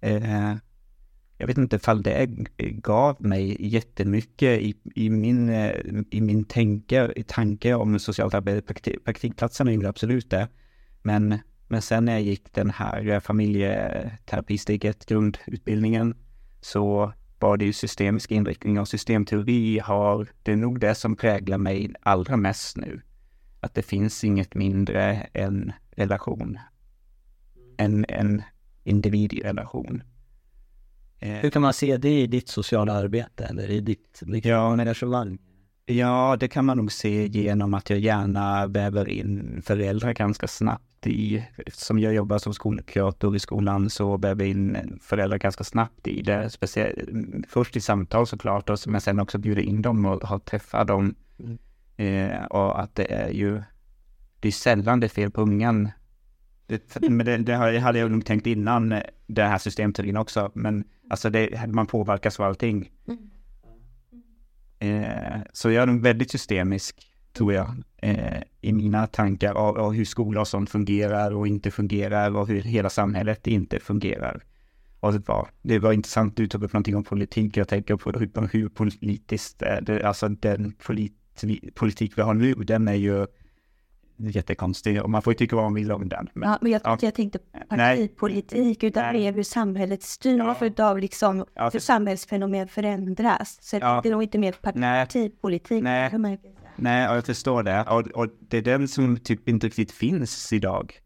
Eh, 0.00 0.54
jag 1.38 1.46
vet 1.46 1.58
inte 1.58 1.76
ifall 1.76 2.02
det 2.02 2.26
gav 2.58 3.16
mig 3.26 3.56
jättemycket 3.74 4.60
i, 4.60 4.74
i 4.94 5.10
min, 5.10 5.48
eh, 5.48 5.72
i 6.10 6.20
min 6.20 6.44
tänke, 6.44 7.12
i 7.16 7.22
tanke 7.22 7.74
om 7.74 7.98
socialt 7.98 8.34
arbete. 8.34 8.66
Praktik, 8.66 9.04
praktikplatserna 9.04 9.72
gjorde 9.72 9.88
absolut 9.88 10.30
det. 10.30 10.48
Men, 11.02 11.38
men 11.68 11.82
sen 11.82 12.04
när 12.04 12.12
jag 12.12 12.22
gick 12.22 12.54
den 12.54 12.70
här 12.70 13.20
familjeterapisteget, 13.20 15.06
grundutbildningen, 15.06 16.14
så 16.60 17.12
var 17.38 17.56
det 17.56 17.64
ju 17.64 17.72
systemisk 17.72 18.30
inriktning 18.30 18.80
och 18.80 18.88
systemteori 18.88 19.78
har, 19.78 20.28
det 20.42 20.52
är 20.52 20.56
nog 20.56 20.80
det 20.80 20.94
som 20.94 21.16
präglar 21.16 21.58
mig 21.58 21.92
allra 22.00 22.36
mest 22.36 22.76
nu. 22.76 23.00
Att 23.60 23.74
det 23.74 23.82
finns 23.82 24.24
inget 24.24 24.54
mindre 24.54 25.14
än 25.34 25.72
relation. 25.90 26.58
En, 27.76 28.06
en 28.08 28.42
individrelation. 28.84 30.02
Eh, 31.20 31.32
Hur 31.32 31.50
kan 31.50 31.62
man 31.62 31.72
se 31.72 31.96
det 31.96 32.20
i 32.20 32.26
ditt 32.26 32.48
sociala 32.48 32.92
arbete 32.92 33.44
eller 33.44 33.70
i 33.70 33.80
ditt 33.80 34.22
liksom, 34.26 34.50
ja, 34.50 34.72
engagemang? 34.72 35.38
Ja, 35.86 36.36
det 36.40 36.48
kan 36.48 36.64
man 36.64 36.76
nog 36.76 36.92
se 36.92 37.26
genom 37.26 37.74
att 37.74 37.90
jag 37.90 37.98
gärna 37.98 38.66
väver 38.66 39.08
in 39.08 39.62
föräldrar 39.64 40.12
ganska 40.12 40.46
snabbt 40.46 41.06
i, 41.06 41.44
som 41.72 41.98
jag 41.98 42.14
jobbar 42.14 42.38
som 42.38 42.54
skolkurator 42.54 43.36
i 43.36 43.38
skolan 43.38 43.90
så 43.90 44.16
väver 44.16 44.44
jag 44.44 44.50
in 44.50 44.98
föräldrar 45.02 45.38
ganska 45.38 45.64
snabbt 45.64 46.06
i 46.06 46.22
det. 46.22 46.50
Speciellt, 46.50 46.98
först 47.48 47.76
i 47.76 47.80
samtal 47.80 48.26
såklart, 48.26 48.70
och, 48.70 48.78
men 48.86 49.00
sen 49.00 49.20
också 49.20 49.38
bjuda 49.38 49.60
in 49.60 49.82
dem 49.82 50.04
och 50.06 50.22
ha 50.22 50.38
träffat 50.38 50.88
dem. 50.88 51.14
Mm. 51.38 51.58
Eh, 51.96 52.44
och 52.44 52.80
att 52.80 52.94
det 52.94 53.12
är 53.12 53.30
ju 53.30 53.62
det 54.40 54.48
är 54.48 54.52
sällan 54.52 55.00
det 55.00 55.06
är 55.06 55.08
fel 55.08 55.30
på 55.30 55.42
ungen. 55.42 55.88
Det, 56.66 57.00
men 57.00 57.26
det, 57.26 57.36
det 57.36 57.54
hade 57.78 57.98
jag 57.98 58.10
nog 58.10 58.26
tänkt 58.26 58.46
innan 58.46 58.92
eh, 58.92 59.02
den 59.26 59.50
här 59.50 59.58
systemteorin 59.58 60.16
också. 60.16 60.50
Men 60.54 60.84
alltså 61.10 61.30
det, 61.30 61.66
man 61.68 61.86
påverkas 61.86 62.40
av 62.40 62.46
allting. 62.46 62.90
Mm. 63.08 63.18
Eh, 64.78 65.40
så 65.52 65.70
jag 65.70 65.88
är 65.88 66.00
väldigt 66.00 66.30
systemisk, 66.30 67.06
tror 67.32 67.52
jag, 67.52 67.74
eh, 67.96 68.42
i 68.60 68.72
mina 68.72 69.06
tankar 69.06 69.54
av, 69.54 69.78
av 69.78 69.92
hur 69.92 70.04
skola 70.04 70.40
och 70.40 70.48
sånt 70.48 70.70
fungerar 70.70 71.34
och 71.34 71.46
inte 71.46 71.70
fungerar 71.70 72.36
och 72.36 72.48
hur 72.48 72.62
hela 72.62 72.90
samhället 72.90 73.46
inte 73.46 73.80
fungerar. 73.80 74.44
Och 75.00 75.12
det 75.12 75.28
var, 75.28 75.48
det 75.62 75.78
var 75.78 75.92
intressant, 75.92 76.36
du 76.36 76.46
tog 76.46 76.62
upp 76.62 76.72
någonting 76.72 76.96
om 76.96 77.04
politik. 77.04 77.56
Jag 77.56 77.68
tänker 77.68 77.96
på 77.96 78.10
hur, 78.10 78.48
hur 78.52 78.68
politiskt, 78.68 79.58
det, 79.58 80.02
alltså 80.04 80.28
den 80.28 80.72
polit, 80.72 81.14
politik 81.74 82.12
vi 82.18 82.22
har 82.22 82.34
nu, 82.34 82.54
den 82.54 82.88
är 82.88 82.94
ju 82.94 83.26
jättekonstig 84.18 85.02
och 85.02 85.10
man 85.10 85.22
får 85.22 85.32
ju 85.32 85.36
tycka 85.36 85.56
vad 85.56 85.64
man 85.64 85.74
vill 85.74 85.92
om 85.92 86.08
den. 86.08 86.28
Men, 86.34 86.48
ja, 86.48 86.58
men 86.60 86.72
jag, 86.72 86.80
ja. 86.84 86.98
jag 87.00 87.14
tänkte 87.14 87.38
partipolitik, 87.68 88.82
utan 88.82 89.02
Nej. 89.02 89.12
mer 89.12 89.32
hur 89.32 89.42
samhället 89.42 90.02
styrs 90.02 90.42
ja. 90.76 90.90
av 90.90 90.98
liksom 90.98 91.44
ja, 91.54 91.70
hur 91.72 91.80
samhällsfenomen 91.80 92.68
förändras. 92.68 93.58
Så 93.60 93.76
ja. 93.76 94.00
det 94.02 94.08
är 94.08 94.12
nog 94.12 94.22
inte 94.22 94.38
mer 94.38 94.52
partipolitik. 94.52 95.82
Nej, 95.82 96.10
Nej. 96.18 96.40
Nej 96.76 97.08
och 97.08 97.16
jag 97.16 97.26
förstår 97.26 97.62
det. 97.62 97.82
Och, 97.82 98.06
och, 98.06 98.28
det 98.48 98.58
är 98.58 98.62
den 98.62 98.88
som 98.88 99.16
typ 99.16 99.48
inte 99.48 99.66
riktigt 99.66 99.92
finns 99.92 100.52
idag. 100.52 100.98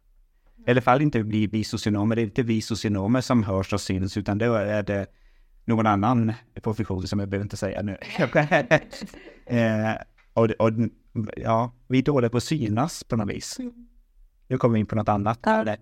I 0.66 0.70
alla 0.70 0.81
fall 0.81 1.03
inte 1.03 1.22
vi, 1.22 1.46
vi 1.46 1.64
socionomer. 1.64 2.16
Det 2.16 2.22
är 2.22 2.25
inte 2.25 2.42
vi 2.42 2.62
socionomer 2.62 3.20
som 3.20 3.42
hörs 3.42 3.72
och 3.72 3.81
syns, 3.81 4.16
utan 4.16 4.38
då 4.38 4.55
är 4.55 4.83
det 4.83 5.07
någon 5.64 5.87
annan 5.87 6.33
profession 6.62 7.07
som 7.07 7.18
jag 7.18 7.29
behöver 7.29 7.44
inte 7.44 7.57
säga 7.57 7.83
nu. 7.83 7.96
eh, 9.46 9.94
och, 10.35 10.51
och 10.51 10.72
ja, 11.37 11.72
vi 11.88 11.98
är 11.98 12.03
dåliga 12.03 12.31
på 12.31 12.37
att 12.37 12.42
synas 12.42 13.05
på 13.05 13.16
något 13.16 13.31
vis. 13.31 13.59
Mm. 13.59 13.72
Nu 14.48 14.59
kommer 14.59 14.75
vi 14.75 14.81
in 14.81 14.87
på 14.87 14.96
något 14.96 15.09
annat. 15.09 15.38
Ja. 15.42 15.77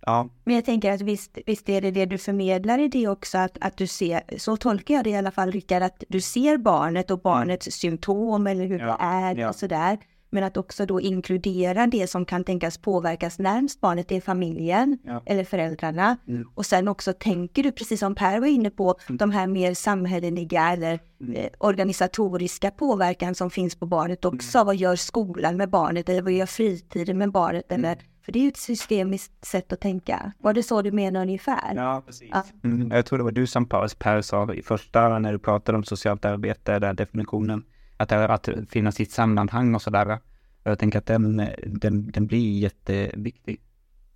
ja. 0.00 0.28
Men 0.44 0.54
jag 0.54 0.64
tänker 0.64 0.92
att 0.92 1.00
visst, 1.00 1.38
visst 1.46 1.68
är 1.68 1.80
det 1.80 1.90
det 1.90 2.06
du 2.06 2.18
förmedlar 2.18 2.78
i 2.78 2.88
det 2.88 3.08
också, 3.08 3.38
att, 3.38 3.58
att 3.60 3.76
du 3.76 3.86
ser, 3.86 4.22
så 4.38 4.56
tolkar 4.56 4.94
jag 4.94 5.04
det 5.04 5.10
i 5.10 5.16
alla 5.16 5.30
fall 5.30 5.52
Rickard, 5.52 5.82
att 5.82 6.04
du 6.08 6.20
ser 6.20 6.56
barnet 6.58 7.10
och 7.10 7.20
barnets 7.20 7.68
symptom 7.70 8.46
eller 8.46 8.66
hur 8.66 8.78
ja. 8.78 8.96
det 8.96 9.42
är 9.42 9.48
och 9.48 9.54
sådär. 9.54 9.98
Men 10.34 10.44
att 10.44 10.56
också 10.56 10.86
då 10.86 11.00
inkludera 11.00 11.86
det 11.86 12.06
som 12.06 12.24
kan 12.24 12.44
tänkas 12.44 12.78
påverkas 12.78 13.38
närmst 13.38 13.80
barnet, 13.80 14.08
det 14.08 14.16
är 14.16 14.20
familjen 14.20 14.98
ja. 15.04 15.22
eller 15.26 15.44
föräldrarna. 15.44 16.16
Mm. 16.28 16.48
Och 16.54 16.66
sen 16.66 16.88
också 16.88 17.12
tänker 17.12 17.62
du, 17.62 17.72
precis 17.72 18.00
som 18.00 18.14
Per 18.14 18.40
var 18.40 18.46
inne 18.46 18.70
på, 18.70 18.94
mm. 19.08 19.16
de 19.16 19.30
här 19.30 19.46
mer 19.46 19.74
samhälleliga 19.74 20.72
eller 20.72 21.00
mm. 21.20 21.34
eh, 21.34 21.48
organisatoriska 21.58 22.70
påverkan 22.70 23.34
som 23.34 23.50
finns 23.50 23.76
på 23.76 23.86
barnet 23.86 24.24
också. 24.24 24.58
Mm. 24.58 24.66
Vad 24.66 24.76
gör 24.76 24.96
skolan 24.96 25.56
med 25.56 25.70
barnet 25.70 26.08
eller 26.08 26.22
vad 26.22 26.32
gör 26.32 26.46
fritiden 26.46 27.18
med 27.18 27.32
barnet? 27.32 27.72
Mm. 27.72 27.84
Eller, 27.84 27.98
för 28.24 28.32
det 28.32 28.38
är 28.38 28.42
ju 28.42 28.48
ett 28.48 28.56
systemiskt 28.56 29.44
sätt 29.44 29.72
att 29.72 29.80
tänka. 29.80 30.32
Var 30.38 30.52
det 30.52 30.62
så 30.62 30.82
du 30.82 30.92
menar 30.92 31.22
ungefär? 31.22 31.74
Ja, 31.76 32.02
precis. 32.06 32.28
Ja. 32.32 32.44
Mm. 32.64 32.90
Jag 32.90 33.06
tror 33.06 33.18
det 33.18 33.24
var 33.24 33.30
du 33.30 33.46
som 33.46 33.66
Per 33.66 34.22
sa 34.22 34.54
i 34.54 34.62
första 34.62 35.18
när 35.18 35.32
du 35.32 35.38
pratade 35.38 35.78
om 35.78 35.84
socialt 35.84 36.24
arbete, 36.24 36.78
den 36.78 36.96
definitionen 36.96 37.64
att, 38.02 38.48
att 38.48 38.48
finna 38.68 38.92
sitt 38.92 39.12
sammanhang 39.12 39.74
och 39.74 39.82
sådär. 39.82 40.18
Jag 40.64 40.78
tänker 40.78 40.98
att 40.98 41.06
den, 41.06 41.48
den, 41.66 42.10
den 42.10 42.26
blir 42.26 42.58
jätteviktig. 42.58 43.60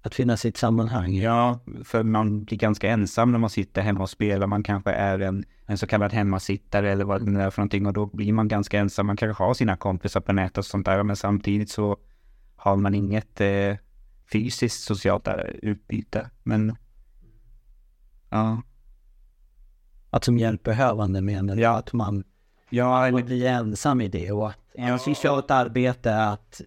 Att 0.03 0.14
finna 0.14 0.37
sitt 0.37 0.57
sammanhang? 0.57 1.14
Ja, 1.14 1.61
för 1.85 2.03
man 2.03 2.44
blir 2.44 2.59
ganska 2.59 2.90
ensam 2.90 3.33
när 3.33 3.38
man 3.38 3.51
sitter 3.51 3.83
hemma 3.83 4.03
och 4.03 4.11
spelar. 4.11 4.46
Man 4.46 4.62
kanske 4.62 4.90
är 4.90 5.18
en, 5.18 5.44
en 5.66 5.79
så 5.79 5.87
kallad 5.87 6.12
hemmasittare 6.12 6.92
eller 6.92 7.05
vad 7.05 7.35
det 7.35 7.42
är 7.42 7.51
för 7.51 7.61
någonting 7.61 7.87
och 7.87 7.92
då 7.92 8.07
blir 8.07 8.33
man 8.33 8.49
ganska 8.49 8.79
ensam. 8.79 9.07
Man 9.07 9.16
kanske 9.16 9.44
har 9.44 9.55
sina 9.55 9.77
kompisar 9.77 10.20
på 10.20 10.33
nätet 10.33 10.59
och 10.59 10.64
sånt 10.64 10.87
där 10.87 11.03
men 11.03 11.16
samtidigt 11.16 11.70
så 11.70 11.96
har 12.57 12.77
man 12.77 12.94
inget 12.94 13.40
eh, 13.40 13.77
fysiskt 14.33 14.83
socialt 14.83 15.29
utbyte. 15.62 16.31
Men 16.42 16.77
ja. 18.31 18.62
Att 20.11 20.25
som 20.25 20.38
hjälpbehövande 20.38 21.20
menar 21.20 21.57
ja. 21.57 21.77
att 21.77 21.92
man 21.92 22.25
Ja, 22.70 23.07
eller 23.07 23.22
bli 23.22 23.46
ensam 23.46 24.00
i 24.00 24.09
det 24.09 24.33
och 24.33 24.48
att 24.48 24.59
ja. 24.74 24.98
socialt 24.98 25.50
arbete 25.50 26.11
är 26.11 26.33
att 26.33 26.61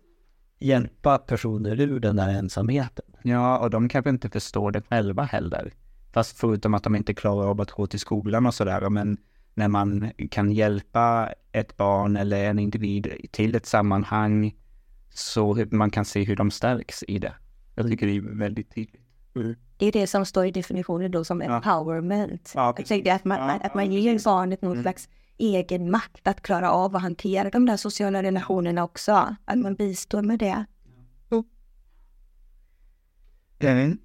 hjälpa 0.60 1.18
personer 1.18 1.80
ur 1.80 2.00
den 2.00 2.16
där 2.16 2.30
ensamheten. 2.30 3.06
Ja, 3.22 3.60
och 3.60 3.70
de 3.70 3.90
kanske 3.90 4.10
inte 4.10 4.30
förstår 4.30 4.72
det 4.72 4.82
själva 4.82 5.24
heller. 5.24 5.74
Fast 6.12 6.38
förutom 6.38 6.74
att 6.74 6.84
de 6.84 6.96
inte 6.96 7.14
klarar 7.14 7.48
av 7.48 7.62
att 7.62 7.72
gå 7.72 7.88
till 7.88 8.00
skolan 8.00 8.46
och 8.46 8.54
sådär, 8.54 8.90
men 8.90 9.18
när 9.54 9.68
man 9.68 10.12
kan 10.32 10.52
hjälpa 10.52 11.34
ett 11.52 11.78
barn 11.78 12.18
eller 12.18 12.46
en 12.46 12.60
individ 12.60 13.28
till 13.32 13.56
ett 13.56 13.66
sammanhang 13.66 14.56
så 15.10 15.66
man 15.72 15.92
kan 15.92 16.06
se 16.06 16.24
hur 16.24 16.36
de 16.36 16.52
stärks 16.52 17.04
i 17.08 17.20
det. 17.20 17.34
Jag 17.76 17.88
tycker 17.88 18.08
det 18.08 18.18
är 18.18 18.38
väldigt 18.38 18.76
tydligt. 18.76 19.02
Mm. 19.36 19.56
Det 19.78 19.86
är 19.86 19.92
det 19.92 20.08
som 20.08 20.26
står 20.26 20.46
i 20.46 20.52
definitionen 20.52 21.12
då 21.12 21.24
som 21.24 21.42
ja. 21.42 21.56
empowerment. 21.56 22.52
Ja, 22.56 22.74
tänkte 22.74 23.14
att 23.14 23.26
man, 23.26 23.38
ja, 23.38 23.60
att 23.64 23.76
man 23.76 23.92
ger 23.92 24.26
barnet 24.26 24.62
någon 24.62 24.72
mm. 24.72 24.84
slags 24.84 25.10
egen 25.40 25.92
makt 25.92 26.28
att 26.28 26.42
klara 26.42 26.72
av 26.72 26.96
att 26.96 27.02
hantera 27.02 27.50
de 27.50 27.66
där 27.66 27.78
sociala 27.78 28.24
relationerna 28.24 28.84
också. 28.84 29.36
Att 29.46 29.58
man 29.58 29.76
bistår 29.76 30.22
med 30.22 30.40
det. 30.40 30.66
Mm. 33.60 33.98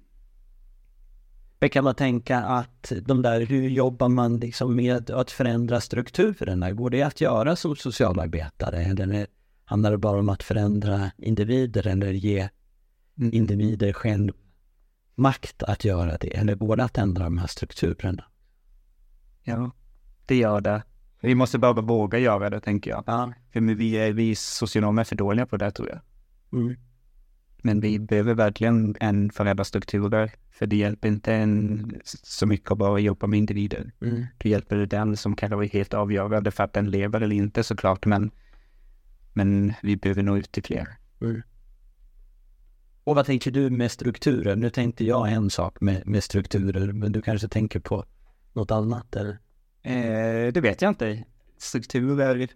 Men 1.59 1.69
kan 1.69 1.83
man 1.83 1.95
tänka 1.95 2.37
att 2.37 2.93
de 3.01 3.21
där, 3.21 3.41
hur 3.41 3.69
jobbar 3.69 4.09
man 4.09 4.37
liksom 4.37 4.75
med 4.75 5.09
att 5.09 5.31
förändra 5.31 5.81
strukturerna? 5.81 6.71
Går 6.71 6.89
det 6.89 7.01
att 7.01 7.21
göra 7.21 7.55
som 7.55 7.75
socialarbetare 7.75 8.77
eller 8.77 9.27
handlar 9.65 9.91
det 9.91 9.97
bara 9.97 10.19
om 10.19 10.29
att 10.29 10.43
förändra 10.43 11.11
individer 11.17 11.87
eller 11.87 12.11
ge 12.11 12.49
individer 13.15 13.93
själv 13.93 14.33
makt 15.15 15.63
att 15.63 15.85
göra 15.85 16.17
det? 16.17 16.37
Eller 16.37 16.55
går 16.55 16.75
det 16.75 16.83
att 16.83 16.97
ändra 16.97 17.23
de 17.23 17.37
här 17.37 17.47
strukturerna? 17.47 18.23
Ja, 19.43 19.71
det 20.25 20.35
gör 20.35 20.61
det. 20.61 20.83
Vi 21.25 21.35
måste 21.35 21.57
bara 21.57 21.81
våga 21.81 22.19
göra 22.19 22.49
det, 22.49 22.59
tänker 22.59 22.91
jag. 22.91 23.03
Ja. 23.07 23.33
För 23.53 23.61
vi, 23.61 23.93
är, 23.93 24.13
vi 24.13 24.35
socionomer 24.35 25.01
är 25.01 25.05
för 25.05 25.15
dåliga 25.15 25.45
på 25.45 25.57
det, 25.57 25.71
tror 25.71 25.89
jag. 25.89 25.99
Mm. 26.61 26.75
Men 27.61 27.79
vi 27.79 27.99
behöver 27.99 28.33
verkligen 28.33 28.95
en 28.99 29.29
förändra 29.29 29.63
strukturer. 29.63 30.31
För 30.51 30.65
det 30.65 30.75
hjälper 30.75 31.07
inte 31.07 31.33
en 31.33 31.91
så 32.03 32.45
mycket 32.45 32.71
att 32.71 32.77
bara 32.77 32.99
jobba 32.99 33.27
med 33.27 33.39
individer. 33.39 33.91
Mm. 34.01 34.25
Det 34.37 34.49
hjälper 34.49 34.85
den 34.85 35.17
som 35.17 35.35
kan 35.35 35.51
vara 35.51 35.65
helt 35.65 35.93
avgörande 35.93 36.51
för 36.51 36.63
att 36.63 36.73
den 36.73 36.91
lever 36.91 37.21
eller 37.21 37.35
inte 37.35 37.63
såklart. 37.63 38.05
Men, 38.05 38.31
men 39.33 39.73
vi 39.83 39.97
behöver 39.97 40.23
nå 40.23 40.37
ut 40.37 40.51
till 40.51 40.63
fler. 40.63 40.87
Mm. 41.21 41.41
Och 43.03 43.15
vad 43.15 43.25
tänker 43.25 43.51
du 43.51 43.69
med 43.69 43.91
strukturer? 43.91 44.55
Nu 44.55 44.69
tänkte 44.69 45.05
jag 45.05 45.31
en 45.31 45.49
sak 45.49 45.81
med, 45.81 46.07
med 46.07 46.23
strukturer, 46.23 46.91
men 46.91 47.11
du 47.11 47.21
kanske 47.21 47.47
tänker 47.47 47.79
på 47.79 48.05
något 48.53 48.71
annat? 48.71 49.15
Eller? 49.15 49.37
Eh, 49.85 50.53
det 50.53 50.61
vet 50.61 50.81
jag 50.81 50.89
inte. 50.91 51.23
Strukturer. 51.57 52.47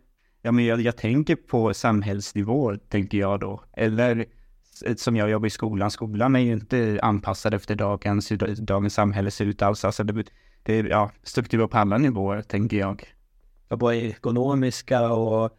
Ja, 0.42 0.52
men 0.52 0.66
jag, 0.66 0.82
jag 0.82 0.98
tänker 0.98 1.36
på 1.36 1.74
samhällsnivå, 1.74 2.76
tänker 2.78 3.18
jag 3.18 3.40
då. 3.40 3.64
Eller 3.74 4.26
s- 4.86 5.02
som 5.04 5.16
jag 5.16 5.30
jobbar 5.30 5.48
i 5.48 5.50
skolan. 5.50 5.92
Skolan 5.92 6.36
är 6.36 6.40
ju 6.40 6.54
inte 6.54 7.00
anpassad 7.02 7.54
efter 7.54 7.76
dagens, 7.76 8.32
hur 8.32 8.38
dagens 8.66 8.94
samhälle 8.94 9.32
ser 9.32 9.46
ut 9.46 9.62
alls. 9.62 9.86
Alltså 9.86 10.04
det, 10.04 10.24
det 10.64 10.74
är 10.74 10.84
ja, 10.84 11.12
strukturer 11.24 11.68
på 11.68 11.78
alla 11.78 11.98
nivåer, 11.98 12.42
tänker 12.42 12.78
jag. 12.78 13.04
Både 13.70 13.96
ekonomiska 13.96 15.12
och 15.14 15.58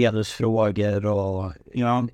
genusfrågor 0.00 1.06
och... 1.06 1.52
Ja, 1.74 2.08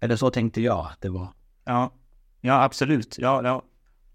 Eller 0.00 0.16
så 0.16 0.30
tänkte 0.30 0.60
jag 0.60 0.78
att 0.92 1.00
det 1.00 1.08
var. 1.10 1.28
ja, 1.64 1.92
ja 2.40 2.62
absolut. 2.64 3.18
Ja, 3.18 3.40
ja, 3.44 3.62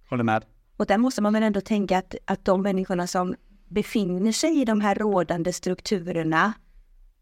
håller 0.10 0.24
med. 0.24 0.46
Och 0.78 0.86
där 0.86 0.98
måste 0.98 1.22
man 1.22 1.34
väl 1.34 1.44
ändå 1.44 1.62
tänka 1.62 1.98
att, 1.98 2.15
att 2.26 2.46
de 2.46 2.62
människorna 2.62 3.08
som 3.08 3.36
befinner 3.72 4.32
sig 4.32 4.62
i 4.62 4.66
de 4.66 4.82
här 4.82 4.96
rådande 4.96 5.54
strukturerna 5.54 6.54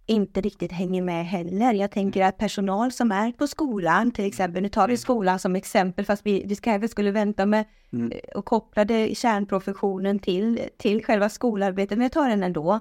inte 0.06 0.42
riktigt 0.42 0.72
hänger 0.72 1.02
med 1.02 1.26
heller. 1.26 1.74
Jag 1.74 1.92
tänker 1.92 2.26
att 2.26 2.38
personal 2.38 2.92
som 2.92 3.12
är 3.12 3.32
på 3.32 3.48
skolan, 3.48 4.12
till 4.12 4.26
exempel, 4.26 4.62
nu 4.64 4.70
tar 4.70 4.88
vi 4.88 4.98
skolan 4.98 5.40
som 5.40 5.56
exempel, 5.56 6.06
fast 6.06 6.26
vi, 6.26 6.44
vi 6.46 6.56
kanske 6.56 6.88
skulle 6.88 7.12
vänta 7.12 7.46
med 7.46 7.66
Mm. 7.94 8.12
eh, 8.12 8.38
och 8.38 8.46
koppla 8.46 8.86
det 8.86 9.18
kärnprofessionen 9.18 10.20
till, 10.20 10.60
till 10.78 11.04
själva 11.04 11.30
skolarbetet, 11.30 11.98
men 11.98 12.06
jag 12.06 12.12
tar 12.12 12.30
den 12.30 12.44
ändå. 12.44 12.80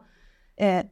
Eh, 0.57 0.85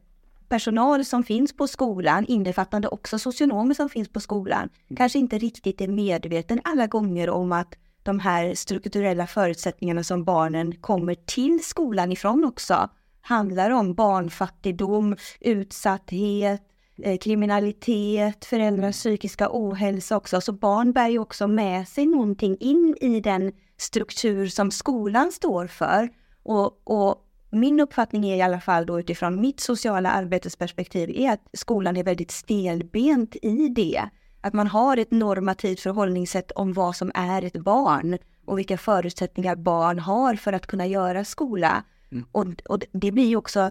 personal 0.48 1.04
som 1.04 1.24
finns 1.24 1.56
på 1.56 1.66
skolan, 1.66 2.26
innefattande 2.26 2.88
också 2.88 3.18
socionomer 3.18 3.74
som 3.74 3.88
finns 3.88 4.08
på 4.08 4.20
skolan, 4.20 4.68
kanske 4.96 5.18
inte 5.18 5.38
riktigt 5.38 5.80
är 5.80 5.88
medveten 5.88 6.60
alla 6.64 6.86
gånger 6.86 7.30
om 7.30 7.52
att 7.52 7.74
de 8.06 8.20
här 8.20 8.54
strukturella 8.54 9.26
förutsättningarna 9.26 10.04
som 10.04 10.24
barnen 10.24 10.76
kommer 10.76 11.14
till 11.14 11.64
skolan 11.64 12.12
ifrån 12.12 12.44
också 12.44 12.88
handlar 13.20 13.70
om 13.70 13.94
barnfattigdom, 13.94 15.16
utsatthet, 15.40 16.62
eh, 17.02 17.18
kriminalitet, 17.18 18.44
föräldrars 18.44 18.96
psykiska 18.96 19.48
ohälsa 19.50 20.16
också. 20.16 20.40
Så 20.40 20.52
barn 20.52 20.92
bär 20.92 21.08
ju 21.08 21.18
också 21.18 21.46
med 21.46 21.88
sig 21.88 22.06
någonting 22.06 22.56
in 22.60 22.96
i 23.00 23.20
den 23.20 23.52
struktur 23.76 24.46
som 24.46 24.70
skolan 24.70 25.32
står 25.32 25.66
för. 25.66 26.08
Och, 26.42 26.80
och 26.84 27.22
min 27.50 27.80
uppfattning 27.80 28.26
är 28.28 28.36
i 28.36 28.42
alla 28.42 28.60
fall 28.60 28.86
då 28.86 29.00
utifrån 29.00 29.40
mitt 29.40 29.60
sociala 29.60 30.10
arbetesperspektiv 30.10 31.10
är 31.10 31.32
att 31.32 31.48
skolan 31.52 31.96
är 31.96 32.04
väldigt 32.04 32.30
stelbent 32.30 33.36
i 33.42 33.68
det. 33.68 34.02
Att 34.46 34.54
man 34.54 34.66
har 34.66 34.96
ett 34.96 35.10
normativt 35.10 35.80
förhållningssätt 35.80 36.50
om 36.50 36.72
vad 36.72 36.96
som 36.96 37.10
är 37.14 37.44
ett 37.44 37.56
barn 37.56 38.18
och 38.44 38.58
vilka 38.58 38.78
förutsättningar 38.78 39.56
barn 39.56 39.98
har 39.98 40.34
för 40.34 40.52
att 40.52 40.66
kunna 40.66 40.86
göra 40.86 41.24
skola. 41.24 41.84
Och, 42.32 42.46
och 42.68 42.80
det 42.92 43.12
blir 43.12 43.28
ju 43.28 43.36
också 43.36 43.70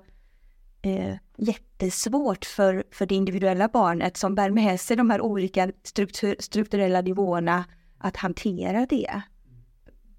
eh, 0.81 1.15
jättesvårt 1.37 2.45
för, 2.45 2.83
för 2.91 3.05
det 3.05 3.15
individuella 3.15 3.67
barnet 3.67 4.17
som 4.17 4.35
bär 4.35 4.49
med 4.49 4.79
sig 4.79 4.97
de 4.97 5.09
här 5.09 5.21
olika 5.21 5.71
struktur, 5.83 6.35
strukturella 6.39 7.01
nivåerna 7.01 7.65
att 7.97 8.17
hantera 8.17 8.85
det. 8.85 9.21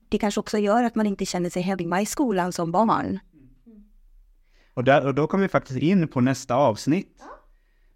Det 0.08 0.18
kanske 0.18 0.40
också 0.40 0.58
gör 0.58 0.84
att 0.84 0.94
man 0.94 1.06
inte 1.06 1.26
känner 1.26 1.50
sig 1.50 1.62
hemma 1.62 2.00
i 2.02 2.06
skolan 2.06 2.52
som 2.52 2.72
barn. 2.72 3.18
Och, 4.74 4.84
där, 4.84 5.06
och 5.06 5.14
då 5.14 5.26
kommer 5.26 5.42
vi 5.42 5.48
faktiskt 5.48 5.78
in 5.78 6.08
på 6.08 6.20
nästa 6.20 6.54
avsnitt. 6.54 7.22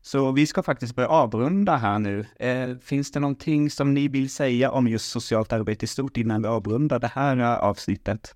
Så 0.03 0.33
vi 0.33 0.47
ska 0.47 0.63
faktiskt 0.63 0.95
börja 0.97 1.09
avrunda 1.09 1.77
här 1.77 1.99
nu. 1.99 2.27
Eh, 2.39 2.77
finns 2.79 3.13
det 3.13 3.21
någonting 3.21 3.71
som 3.71 3.95
ni 3.95 4.09
vill 4.09 4.31
säga 4.31 4.71
om 4.71 4.89
just 4.89 5.11
socialt 5.11 5.53
arbete 5.53 5.85
i 5.85 5.89
stort 5.89 6.17
innan 6.17 6.43
vi 6.43 6.49
avrundar 6.49 6.99
det 6.99 7.07
här 7.15 7.37
eh, 7.37 7.55
avsnittet? 7.59 8.35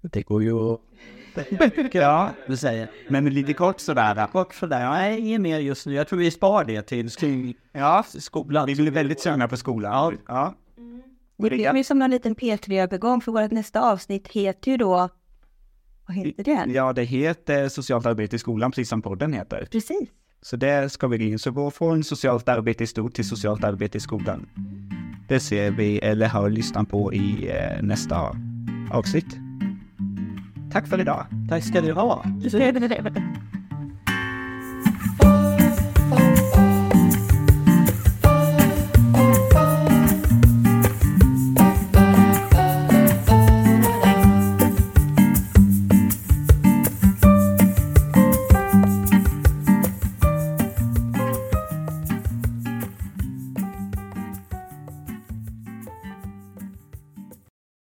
Det 0.00 0.22
går 0.22 0.42
ju 0.42 0.52
att... 0.72 0.80
Ja, 1.92 2.30
Du 2.46 2.56
säger. 2.56 2.90
men 3.08 3.24
lite 3.34 3.52
kort 3.54 3.80
sådär. 3.80 4.26
Kort 4.26 4.54
sådär, 4.54 4.80
jag 4.84 5.06
är 5.06 5.18
inget 5.18 5.40
mer 5.40 5.58
just 5.58 5.86
nu. 5.86 5.94
Jag 5.94 6.08
tror 6.08 6.18
vi 6.18 6.30
spar 6.30 6.64
det 6.64 6.82
till 6.82 7.10
Ja, 7.72 8.04
skolan. 8.18 8.66
vi 8.66 8.74
blir 8.74 8.90
väldigt 8.90 9.20
sugna 9.20 9.48
på 9.48 9.56
skolan. 9.56 10.18
Ja. 10.28 10.54
Det 11.38 11.48
blir 11.50 11.76
ju 11.76 11.84
som 11.84 12.02
en 12.02 12.10
liten 12.10 12.34
P3-övergång 12.34 13.20
för 13.20 13.32
vårt 13.32 13.50
nästa 13.50 13.92
avsnitt 13.92 14.28
heter 14.28 14.70
ju 14.70 14.76
då... 14.76 15.08
Vad 16.08 16.16
heter 16.16 16.44
det? 16.44 16.64
ja, 16.72 16.92
det 16.92 17.02
heter 17.04 17.68
socialt 17.68 18.06
arbete 18.06 18.36
i 18.36 18.38
skolan, 18.38 18.70
precis 18.70 18.88
som 18.88 19.02
podden 19.02 19.32
heter. 19.32 19.68
Precis. 19.70 20.08
Så 20.46 20.56
där 20.56 20.88
ska 20.88 21.06
vi 21.06 21.30
in. 21.30 21.38
Så 21.38 21.50
gå 21.50 21.70
från 21.70 22.04
socialt 22.04 22.48
arbete 22.48 22.84
i 22.84 22.86
stort 22.86 23.14
till 23.14 23.28
socialt 23.28 23.64
arbete 23.64 23.98
i 23.98 24.00
skolan. 24.00 24.48
Det 25.28 25.40
ser 25.40 25.70
vi, 25.70 25.98
eller 25.98 26.28
har 26.28 26.50
lyssnat 26.50 26.88
på 26.88 27.14
i 27.14 27.50
eh, 27.50 27.82
nästa 27.82 28.36
avsnitt. 28.90 29.36
Tack 30.72 30.86
för 30.86 31.00
idag. 31.00 31.26
Tack 31.48 31.64
ska 31.64 31.80
du 31.80 31.92
ha. 31.92 32.24
Det 32.42 32.50